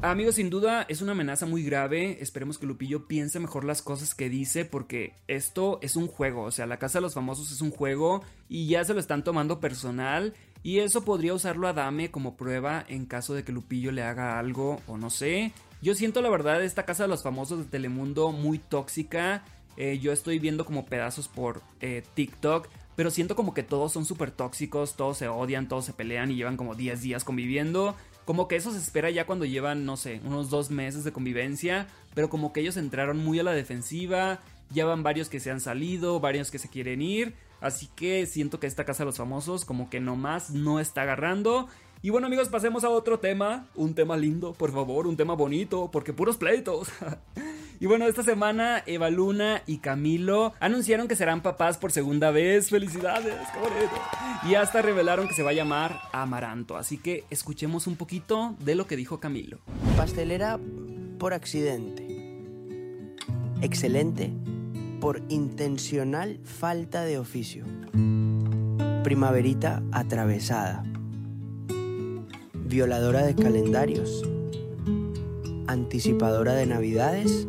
Amigos, 0.00 0.36
sin 0.36 0.48
duda 0.48 0.86
es 0.88 1.02
una 1.02 1.12
amenaza 1.12 1.44
muy 1.44 1.62
grave. 1.62 2.16
Esperemos 2.22 2.56
que 2.56 2.66
Lupillo 2.66 3.06
piense 3.06 3.38
mejor 3.38 3.64
las 3.64 3.82
cosas 3.82 4.14
que 4.14 4.30
dice 4.30 4.64
porque 4.64 5.16
esto 5.28 5.80
es 5.82 5.96
un 5.96 6.08
juego. 6.08 6.44
O 6.44 6.50
sea, 6.50 6.66
la 6.66 6.78
Casa 6.78 6.98
de 6.98 7.02
los 7.02 7.14
Famosos 7.14 7.52
es 7.52 7.60
un 7.60 7.70
juego 7.70 8.22
y 8.48 8.68
ya 8.68 8.82
se 8.84 8.94
lo 8.94 9.00
están 9.00 9.22
tomando 9.22 9.60
personal. 9.60 10.32
Y 10.64 10.78
eso 10.78 11.04
podría 11.04 11.34
usarlo 11.34 11.68
a 11.68 11.74
Dame 11.74 12.10
como 12.10 12.38
prueba 12.38 12.86
en 12.88 13.04
caso 13.04 13.34
de 13.34 13.44
que 13.44 13.52
Lupillo 13.52 13.92
le 13.92 14.02
haga 14.02 14.38
algo 14.38 14.80
o 14.86 14.96
no 14.96 15.10
sé. 15.10 15.52
Yo 15.82 15.94
siento 15.94 16.22
la 16.22 16.30
verdad 16.30 16.64
esta 16.64 16.86
Casa 16.86 17.02
de 17.02 17.10
los 17.10 17.22
Famosos 17.22 17.58
de 17.58 17.64
Telemundo 17.66 18.32
muy 18.32 18.58
tóxica. 18.58 19.44
Eh, 19.76 19.98
yo 20.00 20.10
estoy 20.10 20.38
viendo 20.38 20.64
como 20.64 20.86
pedazos 20.86 21.28
por 21.28 21.60
eh, 21.82 22.02
TikTok. 22.14 22.68
Pero 22.96 23.10
siento 23.10 23.36
como 23.36 23.52
que 23.52 23.62
todos 23.62 23.92
son 23.92 24.06
súper 24.06 24.30
tóxicos, 24.30 24.96
todos 24.96 25.18
se 25.18 25.28
odian, 25.28 25.68
todos 25.68 25.84
se 25.84 25.92
pelean 25.92 26.30
y 26.30 26.36
llevan 26.36 26.56
como 26.56 26.74
10 26.74 27.02
días 27.02 27.24
conviviendo. 27.24 27.94
Como 28.24 28.48
que 28.48 28.56
eso 28.56 28.72
se 28.72 28.78
espera 28.78 29.10
ya 29.10 29.26
cuando 29.26 29.44
llevan, 29.44 29.84
no 29.84 29.98
sé, 29.98 30.22
unos 30.24 30.48
dos 30.48 30.70
meses 30.70 31.04
de 31.04 31.12
convivencia. 31.12 31.88
Pero 32.14 32.30
como 32.30 32.54
que 32.54 32.60
ellos 32.60 32.78
entraron 32.78 33.18
muy 33.18 33.38
a 33.38 33.42
la 33.42 33.52
defensiva. 33.52 34.40
Ya 34.74 34.84
van 34.84 35.04
varios 35.04 35.28
que 35.28 35.38
se 35.38 35.52
han 35.52 35.60
salido, 35.60 36.18
varios 36.18 36.50
que 36.50 36.58
se 36.58 36.68
quieren 36.68 37.00
ir. 37.00 37.34
Así 37.60 37.88
que 37.94 38.26
siento 38.26 38.58
que 38.58 38.66
esta 38.66 38.84
casa 38.84 39.04
de 39.04 39.06
los 39.06 39.16
famosos 39.16 39.64
como 39.64 39.88
que 39.88 40.00
nomás 40.00 40.50
no 40.50 40.80
está 40.80 41.02
agarrando. 41.02 41.68
Y 42.02 42.10
bueno 42.10 42.26
amigos, 42.26 42.48
pasemos 42.48 42.82
a 42.82 42.90
otro 42.90 43.20
tema. 43.20 43.68
Un 43.76 43.94
tema 43.94 44.16
lindo, 44.16 44.52
por 44.52 44.72
favor, 44.72 45.06
un 45.06 45.16
tema 45.16 45.34
bonito, 45.34 45.90
porque 45.92 46.12
puros 46.12 46.36
pleitos. 46.36 46.88
y 47.80 47.86
bueno, 47.86 48.06
esta 48.06 48.24
semana 48.24 48.82
Eva 48.84 49.10
Luna 49.10 49.62
y 49.64 49.78
Camilo 49.78 50.52
anunciaron 50.58 51.06
que 51.06 51.14
serán 51.14 51.40
papás 51.40 51.78
por 51.78 51.92
segunda 51.92 52.32
vez. 52.32 52.68
¡Felicidades! 52.68 53.32
¡Qué! 53.52 54.48
Y 54.50 54.56
hasta 54.56 54.82
revelaron 54.82 55.28
que 55.28 55.34
se 55.34 55.44
va 55.44 55.50
a 55.50 55.54
llamar 55.54 56.00
Amaranto. 56.12 56.76
Así 56.76 56.98
que 56.98 57.24
escuchemos 57.30 57.86
un 57.86 57.94
poquito 57.94 58.56
de 58.58 58.74
lo 58.74 58.88
que 58.88 58.96
dijo 58.96 59.20
Camilo. 59.20 59.60
Pastelera 59.96 60.58
por 61.18 61.32
accidente. 61.32 62.42
Excelente 63.62 64.32
por 65.04 65.20
intencional 65.28 66.40
falta 66.44 67.02
de 67.04 67.18
oficio. 67.18 67.66
Primaverita 69.02 69.82
atravesada. 69.92 70.82
Violadora 72.54 73.22
de 73.26 73.34
calendarios. 73.34 74.22
Anticipadora 75.66 76.54
de 76.54 76.64
navidades. 76.64 77.46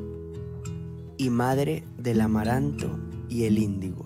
Y 1.17 1.29
madre 1.29 1.85
del 1.97 2.19
amaranto 2.19 3.00
y 3.29 3.45
el 3.45 3.57
índigo. 3.57 4.04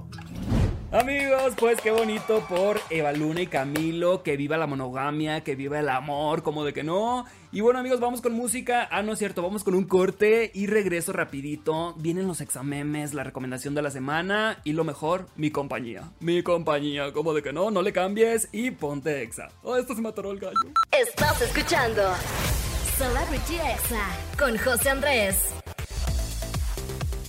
Amigos, 0.91 1.53
pues 1.55 1.79
qué 1.81 1.91
bonito 1.91 2.43
por 2.49 2.81
Eva 2.89 3.11
Luna 3.11 3.41
y 3.41 3.47
Camilo, 3.47 4.23
que 4.23 4.35
viva 4.37 4.57
la 4.57 4.65
monogamia, 4.65 5.41
que 5.41 5.55
viva 5.55 5.79
el 5.79 5.87
amor, 5.87 6.41
como 6.41 6.65
de 6.65 6.73
que 6.73 6.81
no. 6.83 7.25
Y 7.51 7.61
bueno 7.61 7.77
amigos, 7.77 7.99
vamos 7.99 8.21
con 8.21 8.33
música. 8.33 8.87
Ah, 8.89 9.03
no 9.03 9.13
es 9.13 9.19
cierto, 9.19 9.43
vamos 9.43 9.63
con 9.63 9.75
un 9.75 9.83
corte 9.83 10.49
y 10.51 10.65
regreso 10.65 11.13
rapidito. 11.13 11.93
Vienen 11.97 12.27
los 12.27 12.41
examemes, 12.41 13.13
la 13.13 13.23
recomendación 13.23 13.75
de 13.75 13.83
la 13.83 13.91
semana 13.91 14.61
y 14.63 14.73
lo 14.73 14.83
mejor, 14.83 15.27
mi 15.35 15.51
compañía. 15.51 16.09
Mi 16.21 16.41
compañía, 16.41 17.13
como 17.13 17.35
de 17.35 17.43
que 17.43 17.53
no, 17.53 17.69
no 17.69 17.83
le 17.83 17.93
cambies 17.93 18.49
y 18.51 18.71
ponte 18.71 19.21
exa. 19.21 19.49
Oh, 19.61 19.75
esto 19.75 19.93
se 19.93 20.01
mató 20.01 20.21
el 20.31 20.39
gallo. 20.39 20.73
Estás 20.91 21.39
escuchando 21.43 22.01
Celebrity 22.97 23.57
Exa 23.57 24.07
con 24.39 24.57
José 24.57 24.89
Andrés. 24.89 25.58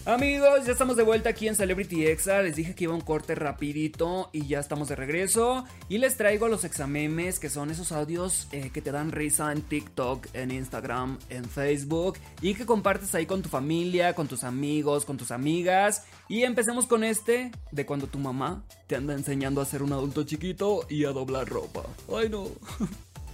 Amigos, 0.07 0.65
ya 0.65 0.73
estamos 0.73 0.97
de 0.97 1.03
vuelta 1.03 1.29
aquí 1.29 1.47
en 1.47 1.55
Celebrity 1.55 2.07
Exa. 2.07 2.41
Les 2.41 2.57
dije 2.57 2.75
que 2.75 2.85
iba 2.85 2.95
un 2.95 3.03
corte 3.03 3.35
rapidito 3.35 4.31
y 4.33 4.47
ya 4.47 4.59
estamos 4.59 4.89
de 4.89 4.97
regreso. 4.97 5.67
Y 5.91 5.99
les 5.99 6.17
traigo 6.17 6.49
los 6.49 6.65
examemes, 6.65 7.39
que 7.39 7.51
son 7.51 7.71
esos 7.71 7.93
audios 7.93 8.49
eh, 8.53 8.71
que 8.73 8.81
te 8.81 8.93
dan 8.93 9.13
risa 9.13 9.53
en 9.53 9.61
TikTok, 9.61 10.27
en 10.33 10.53
Instagram, 10.53 11.19
en 11.29 11.45
Facebook. 11.45 12.17
Y 12.41 12.55
que 12.55 12.65
compartes 12.65 13.15
ahí 13.15 13.27
con 13.27 13.43
tu 13.43 13.51
familia, 13.51 14.15
con 14.15 14.27
tus 14.27 14.43
amigos, 14.43 15.05
con 15.05 15.19
tus 15.19 15.31
amigas. 15.31 16.07
Y 16.29 16.45
empecemos 16.45 16.87
con 16.87 17.05
este, 17.05 17.51
de 17.71 17.85
cuando 17.85 18.07
tu 18.07 18.19
mamá 18.19 18.65
te 18.87 18.97
anda 18.97 19.13
enseñando 19.13 19.61
a 19.61 19.67
ser 19.67 19.83
un 19.83 19.93
adulto 19.93 20.25
chiquito 20.25 20.87
y 20.89 21.05
a 21.05 21.11
doblar 21.11 21.47
ropa. 21.47 21.83
Ay 22.13 22.29
no. 22.31 22.47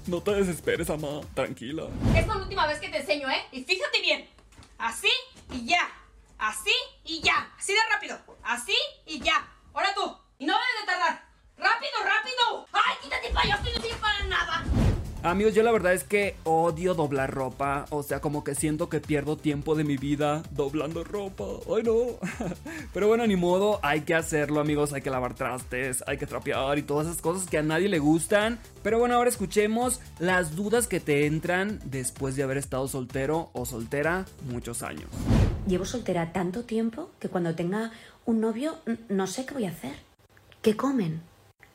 No 0.09 0.23
te 0.23 0.31
desesperes, 0.33 0.89
mamá. 0.89 1.21
Tranquila. 1.35 1.89
Es 2.17 2.29
la 2.29 2.37
última 2.37 2.65
vez 2.69 2.79
que 2.79 2.89
te 2.89 2.99
enseño, 2.99 3.29
¿eh? 3.29 3.43
Y 3.51 3.65
fíjate 3.65 4.01
bien. 4.01 4.29
Así 4.79 5.09
y 5.53 5.67
ya. 5.67 5.81
Así 6.39 6.75
y 7.05 7.21
ya. 7.21 7.53
Así 7.59 7.73
de 7.73 7.81
rápido. 7.93 8.19
Así 8.43 8.77
y 9.07 9.21
ya. 9.21 9.47
Ahora 9.73 9.95
tú. 9.95 10.17
Y 10.39 10.47
no 10.47 10.53
debes 10.53 10.81
de 10.81 10.87
tardar. 10.87 11.27
¡Rápido, 11.57 11.93
rápido! 12.05 12.67
¡Ay, 12.73 12.97
quítate 13.03 13.31
para 13.31 13.55
allá! 13.55 13.63
¡Que 13.63 13.71
no 13.73 13.83
sirve 13.83 13.97
para 13.97 14.25
nada! 14.25 14.65
Amigos, 15.23 15.55
yo 15.55 15.63
la 15.63 15.73
verdad 15.73 15.95
es 15.95 16.05
que 16.05 16.37
odio 16.45 16.95
doblar 16.95 17.33
ropa. 17.33 17.87
O 17.91 18.03
sea, 18.03 18.21
como 18.21 18.45
que 18.45 18.55
siento 18.55 18.89
que 18.89 19.01
pierdo 19.01 19.37
tiempo 19.37 19.75
de 19.75 19.83
mi 19.83 19.97
vida 19.97 20.43
doblando 20.51 21.03
ropa. 21.03 21.45
Ay, 21.75 21.83
no. 21.83 22.19
Pero 22.93 23.09
bueno, 23.09 23.27
ni 23.27 23.35
modo, 23.35 23.81
hay 23.83 24.03
que 24.03 24.15
hacerlo, 24.15 24.61
amigos. 24.61 24.93
Hay 24.93 25.03
que 25.03 25.11
lavar 25.11 25.35
trastes, 25.35 26.05
hay 26.07 26.19
que 26.19 26.27
trapear 26.27 26.79
y 26.79 26.83
todas 26.83 27.09
esas 27.09 27.21
cosas 27.21 27.49
que 27.49 27.59
a 27.59 27.63
nadie 27.63 27.89
le 27.89 27.99
gustan. 27.99 28.61
Pero 28.83 28.99
bueno, 28.99 29.17
ahora 29.17 29.31
escuchemos 29.31 30.01
las 30.19 30.55
dudas 30.55 30.87
que 30.87 31.01
te 31.01 31.27
entran 31.27 31.81
después 31.85 32.37
de 32.37 32.45
haber 32.45 32.59
estado 32.59 32.87
soltero 32.87 33.51
o 33.53 33.65
soltera 33.65 34.27
muchos 34.49 34.83
años. 34.83 35.09
Llevo 35.67 35.85
soltera 35.85 36.33
tanto 36.33 36.63
tiempo 36.63 37.11
que 37.19 37.29
cuando 37.29 37.57
tenga 37.57 37.91
un 38.25 38.41
novio 38.41 38.79
no 39.09 39.27
sé 39.27 39.45
qué 39.45 39.55
voy 39.55 39.65
a 39.67 39.71
hacer. 39.71 39.97
¿Qué 40.63 40.77
comen? 40.77 41.23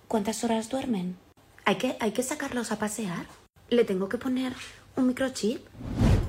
¿Cuántas 0.08 0.44
horas 0.46 0.70
duermen? 0.70 1.18
¿Hay 1.66 1.76
que, 1.76 1.98
hay 2.00 2.12
que 2.12 2.24
sacarlos 2.24 2.72
a 2.72 2.80
pasear? 2.80 3.26
¿Le 3.70 3.84
tengo 3.84 4.08
que 4.08 4.18
poner 4.18 4.54
un 4.96 5.08
microchip? 5.08 5.66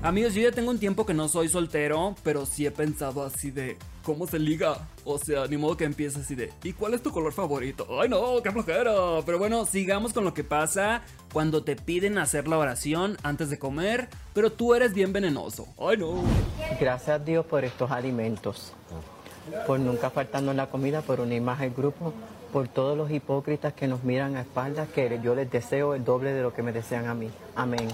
Amigos, 0.05 0.35
yo 0.35 0.43
ya 0.43 0.51
tengo 0.51 0.71
un 0.73 0.81
tiempo 0.81 1.07
que 1.07 1.15
no 1.15 1.29
soy 1.29 1.49
soltero, 1.49 2.17
pero 2.25 2.45
sí 2.45 2.67
he 2.67 2.73
pensado 2.73 3.23
así 3.23 3.53
de 3.53 3.77
cómo 4.03 4.27
se 4.27 4.41
liga. 4.41 4.89
O 5.05 5.17
sea, 5.17 5.47
ni 5.47 5.57
modo 5.57 5.77
que 5.77 5.85
empiece 5.85 6.19
así 6.19 6.35
de 6.35 6.53
¿y 6.65 6.73
cuál 6.73 6.95
es 6.95 7.05
tu 7.05 7.13
color 7.13 7.33
favorito? 7.33 7.87
Ay 8.01 8.09
no, 8.09 8.43
qué 8.43 8.51
flojera. 8.51 8.93
Pero 9.25 9.39
bueno, 9.39 9.65
sigamos 9.65 10.13
con 10.13 10.25
lo 10.25 10.35
que 10.35 10.43
pasa 10.43 11.03
cuando 11.33 11.63
te 11.63 11.77
piden 11.77 12.19
hacer 12.19 12.49
la 12.49 12.59
oración 12.59 13.17
antes 13.23 13.49
de 13.49 13.61
comer, 13.61 14.09
pero 14.35 14.51
tú 14.51 14.75
eres 14.75 14.93
bien 14.93 15.13
venenoso. 15.13 15.69
Ay 15.79 15.99
no. 15.99 16.25
Gracias 16.81 17.09
a 17.09 17.19
Dios 17.21 17.47
por 17.47 17.65
estos 17.65 17.93
alimentos, 17.93 18.73
por 19.69 19.79
nunca 19.79 20.11
faltarnos 20.11 20.57
la 20.57 20.69
comida, 20.69 21.03
por 21.03 21.21
unir 21.21 21.43
más 21.43 21.61
el 21.61 21.71
grupo, 21.71 22.13
por 22.53 22.67
todos 22.67 22.99
los 22.99 23.09
hipócritas 23.09 23.73
que 23.73 23.87
nos 23.87 24.03
miran 24.03 24.35
a 24.35 24.41
espaldas, 24.41 24.89
que 24.89 25.21
yo 25.23 25.37
les 25.37 25.49
deseo 25.49 25.95
el 25.95 26.05
doble 26.05 26.33
de 26.33 26.43
lo 26.43 26.53
que 26.53 26.65
me 26.65 26.73
desean 26.73 27.07
a 27.07 27.15
mí. 27.15 27.31
Amén. 27.55 27.89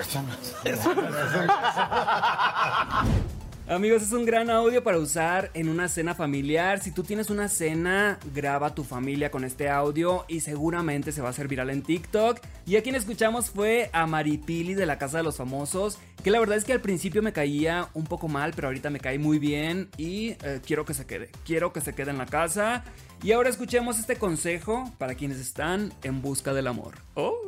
Amigos, 3.70 4.02
es 4.02 4.10
un 4.10 4.24
gran 4.24 4.50
audio 4.50 4.82
para 4.82 4.98
usar 4.98 5.52
en 5.54 5.68
una 5.68 5.86
cena 5.86 6.16
familiar. 6.16 6.80
Si 6.80 6.90
tú 6.90 7.04
tienes 7.04 7.30
una 7.30 7.48
cena, 7.48 8.18
graba 8.34 8.66
a 8.66 8.74
tu 8.74 8.82
familia 8.82 9.30
con 9.30 9.44
este 9.44 9.68
audio 9.68 10.24
y 10.26 10.40
seguramente 10.40 11.12
se 11.12 11.22
va 11.22 11.28
a 11.28 11.30
hacer 11.30 11.46
viral 11.46 11.70
en 11.70 11.82
TikTok. 11.82 12.40
Y 12.66 12.74
a 12.74 12.82
quien 12.82 12.96
escuchamos 12.96 13.50
fue 13.50 13.88
a 13.92 14.08
Maripili 14.08 14.74
de 14.74 14.86
la 14.86 14.98
Casa 14.98 15.18
de 15.18 15.22
los 15.22 15.36
Famosos, 15.36 15.98
que 16.24 16.32
la 16.32 16.40
verdad 16.40 16.56
es 16.56 16.64
que 16.64 16.72
al 16.72 16.80
principio 16.80 17.22
me 17.22 17.32
caía 17.32 17.90
un 17.94 18.06
poco 18.06 18.26
mal, 18.26 18.54
pero 18.56 18.66
ahorita 18.66 18.90
me 18.90 18.98
cae 18.98 19.20
muy 19.20 19.38
bien 19.38 19.88
y 19.96 20.30
eh, 20.42 20.60
quiero 20.66 20.84
que 20.84 20.94
se 20.94 21.06
quede. 21.06 21.30
Quiero 21.44 21.72
que 21.72 21.80
se 21.80 21.94
quede 21.94 22.10
en 22.10 22.18
la 22.18 22.26
casa. 22.26 22.82
Y 23.22 23.30
ahora 23.30 23.50
escuchemos 23.50 24.00
este 24.00 24.16
consejo 24.16 24.92
para 24.98 25.14
quienes 25.14 25.38
están 25.38 25.92
en 26.02 26.22
busca 26.22 26.54
del 26.54 26.66
amor. 26.66 26.96
Oh. 27.14 27.39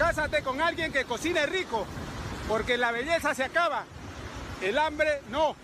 Cásate 0.00 0.42
con 0.42 0.62
alguien 0.62 0.90
que 0.92 1.04
cocine 1.04 1.44
rico, 1.44 1.84
porque 2.48 2.78
la 2.78 2.90
belleza 2.90 3.34
se 3.34 3.44
acaba, 3.44 3.84
el 4.62 4.78
hambre 4.78 5.20
no. 5.30 5.54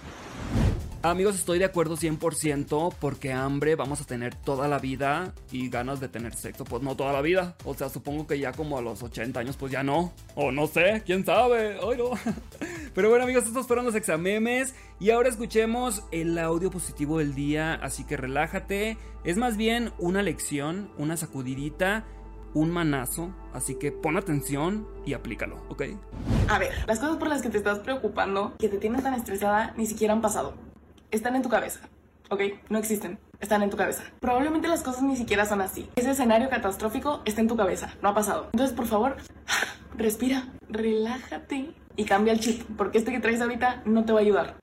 Amigos, 1.02 1.36
estoy 1.36 1.58
de 1.58 1.64
acuerdo 1.64 1.96
100% 1.96 2.94
porque 3.00 3.32
hambre 3.32 3.76
vamos 3.76 4.02
a 4.02 4.04
tener 4.04 4.34
toda 4.34 4.68
la 4.68 4.78
vida 4.78 5.32
y 5.50 5.70
ganas 5.70 6.00
de 6.00 6.08
tener 6.08 6.34
sexo, 6.34 6.64
pues 6.64 6.82
no 6.82 6.96
toda 6.96 7.14
la 7.14 7.22
vida. 7.22 7.56
O 7.64 7.72
sea, 7.72 7.88
supongo 7.88 8.26
que 8.26 8.38
ya 8.38 8.52
como 8.52 8.76
a 8.76 8.82
los 8.82 9.02
80 9.02 9.40
años, 9.40 9.56
pues 9.56 9.72
ya 9.72 9.82
no. 9.82 10.12
O 10.34 10.52
no 10.52 10.66
sé, 10.66 11.02
quién 11.06 11.24
sabe. 11.24 11.78
Ay, 11.80 11.96
no. 11.96 12.10
Pero 12.94 13.08
bueno, 13.08 13.24
amigos, 13.24 13.46
estos 13.46 13.66
fueron 13.66 13.86
los 13.86 13.94
examemes. 13.94 14.74
Y 15.00 15.10
ahora 15.10 15.30
escuchemos 15.30 16.02
el 16.12 16.36
audio 16.38 16.70
positivo 16.70 17.20
del 17.20 17.34
día. 17.34 17.74
Así 17.74 18.04
que 18.04 18.18
relájate. 18.18 18.98
Es 19.24 19.36
más 19.38 19.56
bien 19.56 19.92
una 19.98 20.22
lección, 20.22 20.90
una 20.98 21.16
sacudidita. 21.16 22.04
Un 22.56 22.70
manazo, 22.70 23.34
así 23.52 23.74
que 23.74 23.92
pon 23.92 24.16
atención 24.16 24.88
y 25.04 25.12
aplícalo, 25.12 25.58
¿ok? 25.68 25.82
A 26.48 26.58
ver, 26.58 26.72
las 26.86 26.98
cosas 26.98 27.18
por 27.18 27.28
las 27.28 27.42
que 27.42 27.50
te 27.50 27.58
estás 27.58 27.80
preocupando, 27.80 28.54
que 28.58 28.70
te 28.70 28.78
tienes 28.78 29.02
tan 29.02 29.12
estresada, 29.12 29.74
ni 29.76 29.84
siquiera 29.84 30.14
han 30.14 30.22
pasado. 30.22 30.54
Están 31.10 31.36
en 31.36 31.42
tu 31.42 31.50
cabeza, 31.50 31.80
¿ok? 32.30 32.40
No 32.70 32.78
existen. 32.78 33.18
Están 33.40 33.62
en 33.62 33.68
tu 33.68 33.76
cabeza. 33.76 34.04
Probablemente 34.20 34.68
las 34.68 34.82
cosas 34.82 35.02
ni 35.02 35.16
siquiera 35.16 35.44
son 35.44 35.60
así. 35.60 35.90
Ese 35.96 36.12
escenario 36.12 36.48
catastrófico 36.48 37.20
está 37.26 37.42
en 37.42 37.48
tu 37.48 37.56
cabeza, 37.58 37.92
no 38.00 38.08
ha 38.08 38.14
pasado. 38.14 38.48
Entonces, 38.54 38.74
por 38.74 38.86
favor, 38.86 39.16
respira, 39.98 40.48
relájate 40.70 41.74
y 41.94 42.04
cambia 42.06 42.32
el 42.32 42.40
chip, 42.40 42.62
porque 42.78 42.96
este 42.96 43.12
que 43.12 43.20
traes 43.20 43.42
ahorita 43.42 43.82
no 43.84 44.06
te 44.06 44.14
va 44.14 44.20
a 44.20 44.22
ayudar. 44.22 44.56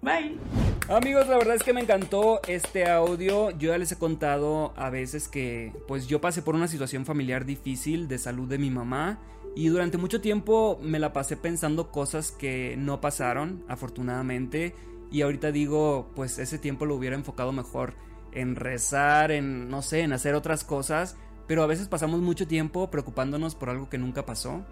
Bye. 0.00 0.38
Amigos, 0.88 1.28
la 1.28 1.38
verdad 1.38 1.54
es 1.54 1.62
que 1.62 1.72
me 1.72 1.80
encantó 1.80 2.42
este 2.46 2.90
audio. 2.90 3.50
Yo 3.52 3.70
ya 3.70 3.78
les 3.78 3.90
he 3.92 3.96
contado 3.96 4.74
a 4.76 4.90
veces 4.90 5.28
que 5.28 5.72
pues 5.88 6.08
yo 6.08 6.20
pasé 6.20 6.42
por 6.42 6.54
una 6.54 6.68
situación 6.68 7.06
familiar 7.06 7.46
difícil 7.46 8.06
de 8.06 8.18
salud 8.18 8.46
de 8.46 8.58
mi 8.58 8.68
mamá 8.68 9.18
y 9.56 9.68
durante 9.68 9.96
mucho 9.96 10.20
tiempo 10.20 10.78
me 10.82 10.98
la 10.98 11.14
pasé 11.14 11.38
pensando 11.38 11.90
cosas 11.90 12.32
que 12.32 12.74
no 12.76 13.00
pasaron, 13.00 13.64
afortunadamente, 13.66 14.74
y 15.10 15.22
ahorita 15.22 15.52
digo, 15.52 16.10
pues 16.14 16.38
ese 16.38 16.58
tiempo 16.58 16.84
lo 16.84 16.96
hubiera 16.96 17.16
enfocado 17.16 17.50
mejor 17.52 17.94
en 18.32 18.54
rezar, 18.54 19.30
en 19.30 19.70
no 19.70 19.80
sé, 19.80 20.00
en 20.00 20.12
hacer 20.12 20.34
otras 20.34 20.64
cosas, 20.64 21.16
pero 21.46 21.62
a 21.62 21.66
veces 21.66 21.88
pasamos 21.88 22.20
mucho 22.20 22.46
tiempo 22.46 22.90
preocupándonos 22.90 23.54
por 23.54 23.70
algo 23.70 23.88
que 23.88 23.96
nunca 23.96 24.26
pasó. 24.26 24.62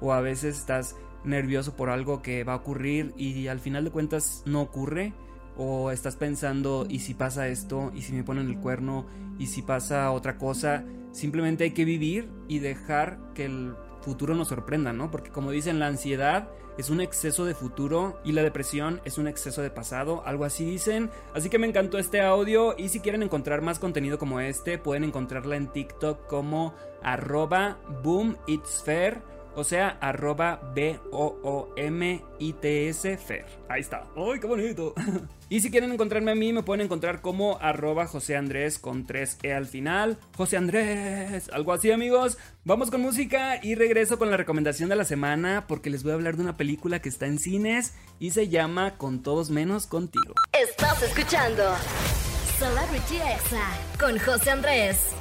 O 0.00 0.14
a 0.14 0.20
veces 0.20 0.58
estás 0.58 0.96
nervioso 1.22 1.76
por 1.76 1.90
algo 1.90 2.22
que 2.22 2.42
va 2.42 2.54
a 2.54 2.56
ocurrir 2.56 3.12
y 3.16 3.46
al 3.46 3.60
final 3.60 3.84
de 3.84 3.90
cuentas 3.90 4.42
no 4.46 4.62
ocurre 4.62 5.12
o 5.56 5.90
estás 5.90 6.16
pensando 6.16 6.86
y 6.88 7.00
si 7.00 7.14
pasa 7.14 7.48
esto 7.48 7.92
y 7.94 8.02
si 8.02 8.12
me 8.12 8.24
ponen 8.24 8.48
el 8.48 8.58
cuerno 8.58 9.06
y 9.38 9.46
si 9.46 9.62
pasa 9.62 10.10
otra 10.10 10.38
cosa, 10.38 10.84
simplemente 11.12 11.64
hay 11.64 11.70
que 11.72 11.84
vivir 11.84 12.30
y 12.48 12.58
dejar 12.58 13.18
que 13.34 13.44
el 13.46 13.74
futuro 14.00 14.34
nos 14.34 14.48
sorprenda, 14.48 14.92
¿no? 14.92 15.10
Porque 15.10 15.30
como 15.30 15.50
dicen, 15.50 15.78
la 15.78 15.86
ansiedad 15.86 16.48
es 16.78 16.88
un 16.88 17.00
exceso 17.00 17.44
de 17.44 17.54
futuro 17.54 18.18
y 18.24 18.32
la 18.32 18.42
depresión 18.42 19.00
es 19.04 19.18
un 19.18 19.28
exceso 19.28 19.60
de 19.60 19.70
pasado, 19.70 20.22
algo 20.24 20.44
así 20.44 20.64
dicen. 20.64 21.10
Así 21.34 21.50
que 21.50 21.58
me 21.58 21.66
encantó 21.66 21.98
este 21.98 22.22
audio 22.22 22.74
y 22.78 22.88
si 22.88 23.00
quieren 23.00 23.22
encontrar 23.22 23.60
más 23.60 23.78
contenido 23.78 24.18
como 24.18 24.40
este, 24.40 24.78
pueden 24.78 25.04
encontrarla 25.04 25.56
en 25.56 25.68
TikTok 25.68 26.26
como 26.26 26.74
arroba 27.02 27.78
boom 28.02 28.36
it's 28.46 28.82
fair 28.82 29.22
o 29.54 29.64
sea, 29.64 29.98
arroba 30.00 30.72
B-O-O-M-I-T-S 30.74 31.16
Fer. 33.18 33.46
Ahí 33.68 33.80
está. 33.80 34.04
¡Ay, 34.16 34.40
qué 34.40 34.46
bonito! 34.46 34.94
y 35.48 35.60
si 35.60 35.70
quieren 35.70 35.92
encontrarme 35.92 36.32
a 36.32 36.34
mí, 36.34 36.52
me 36.52 36.62
pueden 36.62 36.84
encontrar 36.84 37.20
como 37.20 37.58
arroba 37.60 38.06
José 38.06 38.36
Andrés 38.36 38.78
con 38.78 39.06
3E 39.06 39.54
al 39.54 39.66
final. 39.66 40.18
José 40.36 40.56
Andrés. 40.56 41.50
Algo 41.52 41.72
así, 41.72 41.90
amigos. 41.90 42.38
Vamos 42.64 42.90
con 42.90 43.00
música 43.00 43.58
y 43.62 43.74
regreso 43.74 44.18
con 44.18 44.30
la 44.30 44.36
recomendación 44.36 44.88
de 44.88 44.96
la 44.96 45.04
semana 45.04 45.66
porque 45.66 45.90
les 45.90 46.02
voy 46.02 46.12
a 46.12 46.14
hablar 46.14 46.36
de 46.36 46.42
una 46.42 46.56
película 46.56 47.00
que 47.00 47.08
está 47.08 47.26
en 47.26 47.38
cines 47.38 47.94
y 48.18 48.30
se 48.30 48.48
llama 48.48 48.96
Con 48.96 49.22
todos 49.22 49.50
menos 49.50 49.86
contigo. 49.86 50.34
Estás 50.52 51.02
escuchando 51.02 51.64
Celebrity 52.58 53.16
Exa 53.16 53.66
con 53.98 54.18
José 54.18 54.50
Andrés. 54.50 55.14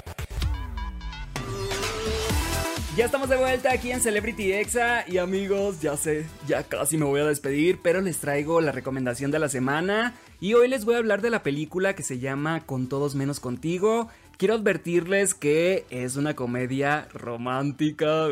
Ya 2.95 3.05
estamos 3.05 3.29
de 3.29 3.37
vuelta 3.37 3.71
aquí 3.71 3.91
en 3.91 4.01
Celebrity 4.01 4.51
Exa 4.51 5.05
y 5.07 5.19
amigos, 5.19 5.79
ya 5.79 5.95
sé, 5.95 6.25
ya 6.47 6.63
casi 6.63 6.97
me 6.97 7.05
voy 7.05 7.21
a 7.21 7.25
despedir, 7.25 7.79
pero 7.81 8.01
les 8.01 8.17
traigo 8.17 8.59
la 8.61 8.71
recomendación 8.71 9.31
de 9.31 9.39
la 9.39 9.47
semana 9.47 10.15
y 10.41 10.55
hoy 10.55 10.67
les 10.67 10.85
voy 10.85 10.95
a 10.95 10.97
hablar 10.97 11.21
de 11.21 11.29
la 11.29 11.43
película 11.43 11.95
que 11.95 12.03
se 12.03 12.19
llama 12.19 12.65
Con 12.65 12.89
todos 12.89 13.15
menos 13.15 13.39
contigo. 13.39 14.09
Quiero 14.37 14.55
advertirles 14.55 15.33
que 15.33 15.85
es 15.91 16.15
una 16.17 16.35
comedia 16.35 17.07
romántica. 17.13 18.27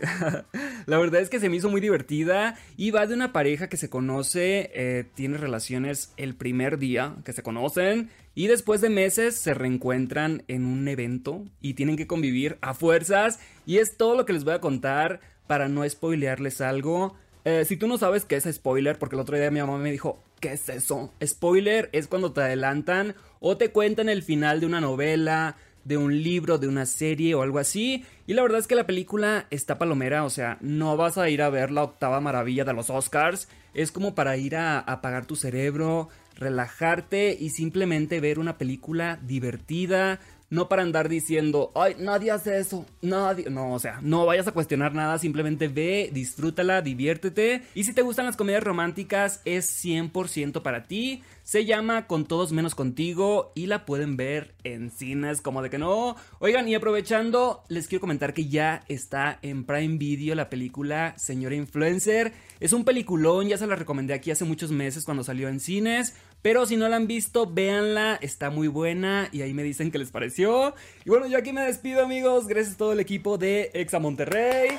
La 0.86 0.98
verdad 0.98 1.20
es 1.20 1.30
que 1.30 1.40
se 1.40 1.48
me 1.48 1.56
hizo 1.56 1.70
muy 1.70 1.80
divertida 1.80 2.56
y 2.76 2.90
va 2.90 3.06
de 3.06 3.14
una 3.14 3.32
pareja 3.32 3.68
que 3.68 3.76
se 3.76 3.90
conoce, 3.90 4.70
eh, 4.74 5.04
tiene 5.14 5.38
relaciones 5.38 6.12
el 6.16 6.34
primer 6.34 6.78
día 6.78 7.16
que 7.24 7.32
se 7.32 7.42
conocen 7.42 8.10
y 8.34 8.48
después 8.48 8.80
de 8.80 8.90
meses 8.90 9.36
se 9.36 9.54
reencuentran 9.54 10.42
en 10.48 10.64
un 10.64 10.88
evento 10.88 11.44
y 11.60 11.74
tienen 11.74 11.96
que 11.96 12.06
convivir 12.06 12.58
a 12.60 12.74
fuerzas. 12.74 13.38
Y 13.66 13.78
es 13.78 13.96
todo 13.96 14.16
lo 14.16 14.26
que 14.26 14.32
les 14.32 14.44
voy 14.44 14.54
a 14.54 14.60
contar 14.60 15.20
para 15.46 15.68
no 15.68 15.88
spoilearles 15.88 16.60
algo. 16.60 17.16
Eh, 17.44 17.64
si 17.64 17.76
tú 17.76 17.86
no 17.86 17.98
sabes 17.98 18.24
qué 18.24 18.36
es 18.36 18.48
spoiler, 18.50 18.98
porque 18.98 19.16
el 19.16 19.20
otro 19.20 19.36
día 19.36 19.50
mi 19.50 19.60
mamá 19.60 19.78
me 19.78 19.92
dijo, 19.92 20.22
¿qué 20.40 20.54
es 20.54 20.68
eso? 20.68 21.12
Spoiler 21.24 21.90
es 21.92 22.08
cuando 22.08 22.32
te 22.32 22.40
adelantan 22.40 23.14
o 23.40 23.56
te 23.56 23.70
cuentan 23.70 24.08
el 24.08 24.22
final 24.22 24.60
de 24.60 24.66
una 24.66 24.80
novela, 24.80 25.56
de 25.84 25.96
un 25.96 26.22
libro, 26.22 26.58
de 26.58 26.68
una 26.68 26.86
serie 26.86 27.34
o 27.34 27.42
algo 27.42 27.58
así. 27.58 28.04
Y 28.26 28.34
la 28.34 28.42
verdad 28.42 28.58
es 28.58 28.66
que 28.66 28.74
la 28.74 28.86
película 28.86 29.46
está 29.50 29.78
palomera, 29.78 30.24
o 30.24 30.30
sea, 30.30 30.58
no 30.60 30.96
vas 30.96 31.18
a 31.18 31.28
ir 31.28 31.42
a 31.42 31.50
ver 31.50 31.70
la 31.70 31.84
octava 31.84 32.20
maravilla 32.20 32.64
de 32.64 32.72
los 32.72 32.90
Oscars. 32.90 33.48
Es 33.74 33.92
como 33.92 34.14
para 34.14 34.36
ir 34.36 34.56
a 34.56 34.78
apagar 34.78 35.26
tu 35.26 35.36
cerebro, 35.36 36.08
relajarte 36.36 37.36
y 37.38 37.50
simplemente 37.50 38.20
ver 38.20 38.38
una 38.38 38.58
película 38.58 39.18
divertida. 39.22 40.20
No 40.50 40.68
para 40.68 40.82
andar 40.82 41.08
diciendo, 41.08 41.72
ay, 41.74 41.96
nadie 41.98 42.30
hace 42.30 42.60
eso, 42.60 42.86
nadie. 43.02 43.50
No, 43.50 43.72
o 43.72 43.78
sea, 43.80 43.98
no 44.02 44.24
vayas 44.24 44.46
a 44.46 44.52
cuestionar 44.52 44.94
nada, 44.94 45.18
simplemente 45.18 45.66
ve, 45.66 46.10
disfrútala, 46.12 46.80
diviértete. 46.80 47.62
Y 47.74 47.82
si 47.82 47.92
te 47.92 48.02
gustan 48.02 48.26
las 48.26 48.36
comedias 48.36 48.62
románticas, 48.62 49.40
es 49.44 49.84
100% 49.84 50.62
para 50.62 50.84
ti. 50.84 51.24
Se 51.44 51.66
llama 51.66 52.06
Con 52.06 52.24
todos 52.24 52.52
menos 52.52 52.74
contigo 52.74 53.52
y 53.54 53.66
la 53.66 53.84
pueden 53.84 54.16
ver 54.16 54.54
en 54.64 54.90
cines 54.90 55.42
como 55.42 55.60
de 55.60 55.68
que 55.68 55.76
no. 55.76 56.16
Oigan, 56.38 56.66
y 56.66 56.74
aprovechando, 56.74 57.62
les 57.68 57.86
quiero 57.86 58.00
comentar 58.00 58.32
que 58.32 58.48
ya 58.48 58.82
está 58.88 59.40
en 59.42 59.64
Prime 59.64 59.98
Video 59.98 60.34
la 60.34 60.48
película 60.48 61.12
Señora 61.18 61.54
Influencer. 61.54 62.32
Es 62.60 62.72
un 62.72 62.86
peliculón, 62.86 63.46
ya 63.48 63.58
se 63.58 63.66
la 63.66 63.76
recomendé 63.76 64.14
aquí 64.14 64.30
hace 64.30 64.46
muchos 64.46 64.70
meses 64.70 65.04
cuando 65.04 65.22
salió 65.22 65.48
en 65.50 65.60
cines. 65.60 66.16
Pero 66.40 66.64
si 66.64 66.78
no 66.78 66.88
la 66.88 66.96
han 66.96 67.06
visto, 67.06 67.46
véanla, 67.46 68.18
está 68.22 68.48
muy 68.48 68.68
buena 68.68 69.28
y 69.30 69.42
ahí 69.42 69.52
me 69.52 69.62
dicen 69.62 69.90
qué 69.90 69.98
les 69.98 70.10
pareció. 70.10 70.74
Y 71.04 71.10
bueno, 71.10 71.26
yo 71.26 71.36
aquí 71.36 71.52
me 71.52 71.60
despido 71.60 72.02
amigos, 72.02 72.46
gracias 72.46 72.76
a 72.76 72.78
todo 72.78 72.94
el 72.94 73.00
equipo 73.00 73.36
de 73.36 73.70
Exa 73.74 73.98
Monterrey, 73.98 74.70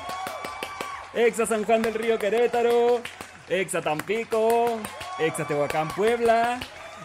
Exa 1.14 1.46
San 1.46 1.62
Juan 1.62 1.82
del 1.82 1.94
Río 1.94 2.18
Querétaro, 2.18 3.02
Exa 3.48 3.80
Tampico, 3.80 4.80
Exa 5.18 5.46
Tehuacán 5.46 5.88
Puebla, 5.88 6.58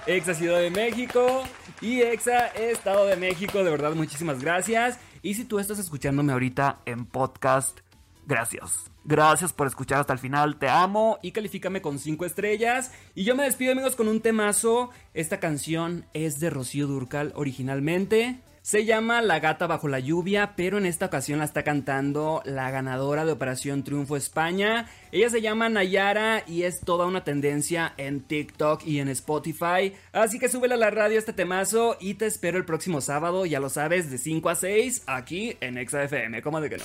Exa 0.08 0.34
Ciudad 0.34 0.60
de 0.60 0.72
México 0.72 1.44
y 1.82 2.02
Exa 2.02 2.48
Estado 2.48 3.06
de 3.06 3.16
México. 3.16 3.64
De 3.64 3.70
verdad, 3.70 3.94
muchísimas 3.94 4.42
gracias. 4.42 5.00
Y 5.22 5.36
si 5.36 5.46
tú 5.46 5.60
estás 5.60 5.80
escuchándome 5.80 6.34
ahorita 6.34 6.80
en 6.86 7.06
podcast, 7.06 7.80
gracias. 8.26 8.92
Gracias 9.04 9.52
por 9.54 9.68
escuchar 9.68 10.00
hasta 10.00 10.14
el 10.14 10.20
final, 10.20 10.58
te 10.58 10.70
amo 10.70 11.18
y 11.24 11.32
califícame 11.32 11.82
con 11.82 11.98
5 11.98 12.26
estrellas. 12.26 12.92
Y 13.16 13.24
yo 13.24 13.36
me 13.36 13.44
despido 13.44 13.72
amigos 13.72 13.96
con 13.96 14.08
un 14.08 14.22
temazo. 14.22 14.92
Esta 15.14 15.40
canción 15.40 16.06
es 16.14 16.40
de 16.40 16.50
Rocío 16.50 16.88
Durcal 16.88 17.34
originalmente. 17.36 18.40
Se 18.64 18.86
llama 18.86 19.24
La 19.24 19.40
gata 19.40 19.66
bajo 19.66 19.88
la 19.88 20.00
lluvia, 20.00 20.54
pero 20.56 20.78
en 20.78 20.86
esta 20.86 21.08
ocasión 21.08 21.40
la 21.40 21.46
está 21.46 21.64
cantando 21.64 22.44
la 22.46 22.70
ganadora 22.70 23.26
de 23.26 23.32
Operación 23.32 23.84
Triunfo 23.84 24.16
España. 24.16 24.88
Ella 25.12 25.32
se 25.32 25.42
llama 25.42 25.68
Nayara 25.68 26.44
y 26.46 26.64
es 26.64 26.80
toda 26.82 27.08
una 27.08 27.24
tendencia 27.24 27.96
en 27.98 28.22
TikTok 28.22 28.86
y 28.86 29.00
en 29.00 29.10
Spotify. 29.10 29.96
Así 30.14 30.38
que 30.38 30.48
súbela 30.48 30.76
a 30.76 30.78
la 30.78 30.92
radio 30.92 31.18
este 31.18 31.34
temazo 31.34 31.98
y 32.00 32.14
te 32.14 32.28
espero 32.28 32.60
el 32.60 32.66
próximo 32.66 33.02
sábado, 33.02 33.48
ya 33.48 33.60
lo 33.60 33.70
sabes, 33.70 34.12
de 34.12 34.20
5 34.20 34.50
a 34.50 34.56
6 34.56 35.04
aquí 35.08 35.58
en 35.60 35.80
ExaFM. 35.80 36.44
¿Cómo 36.44 36.62
de 36.62 36.70
que 36.70 36.78
no? 36.78 36.84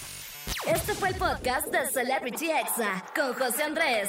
Este 0.67 0.95
fue 0.95 1.11
el 1.11 1.17
podcast 1.17 1.67
de 1.67 1.87
Celebrity 1.93 2.53
Exa 2.53 3.05
con 3.15 3.35
José 3.35 3.65
Andrés. 3.65 4.09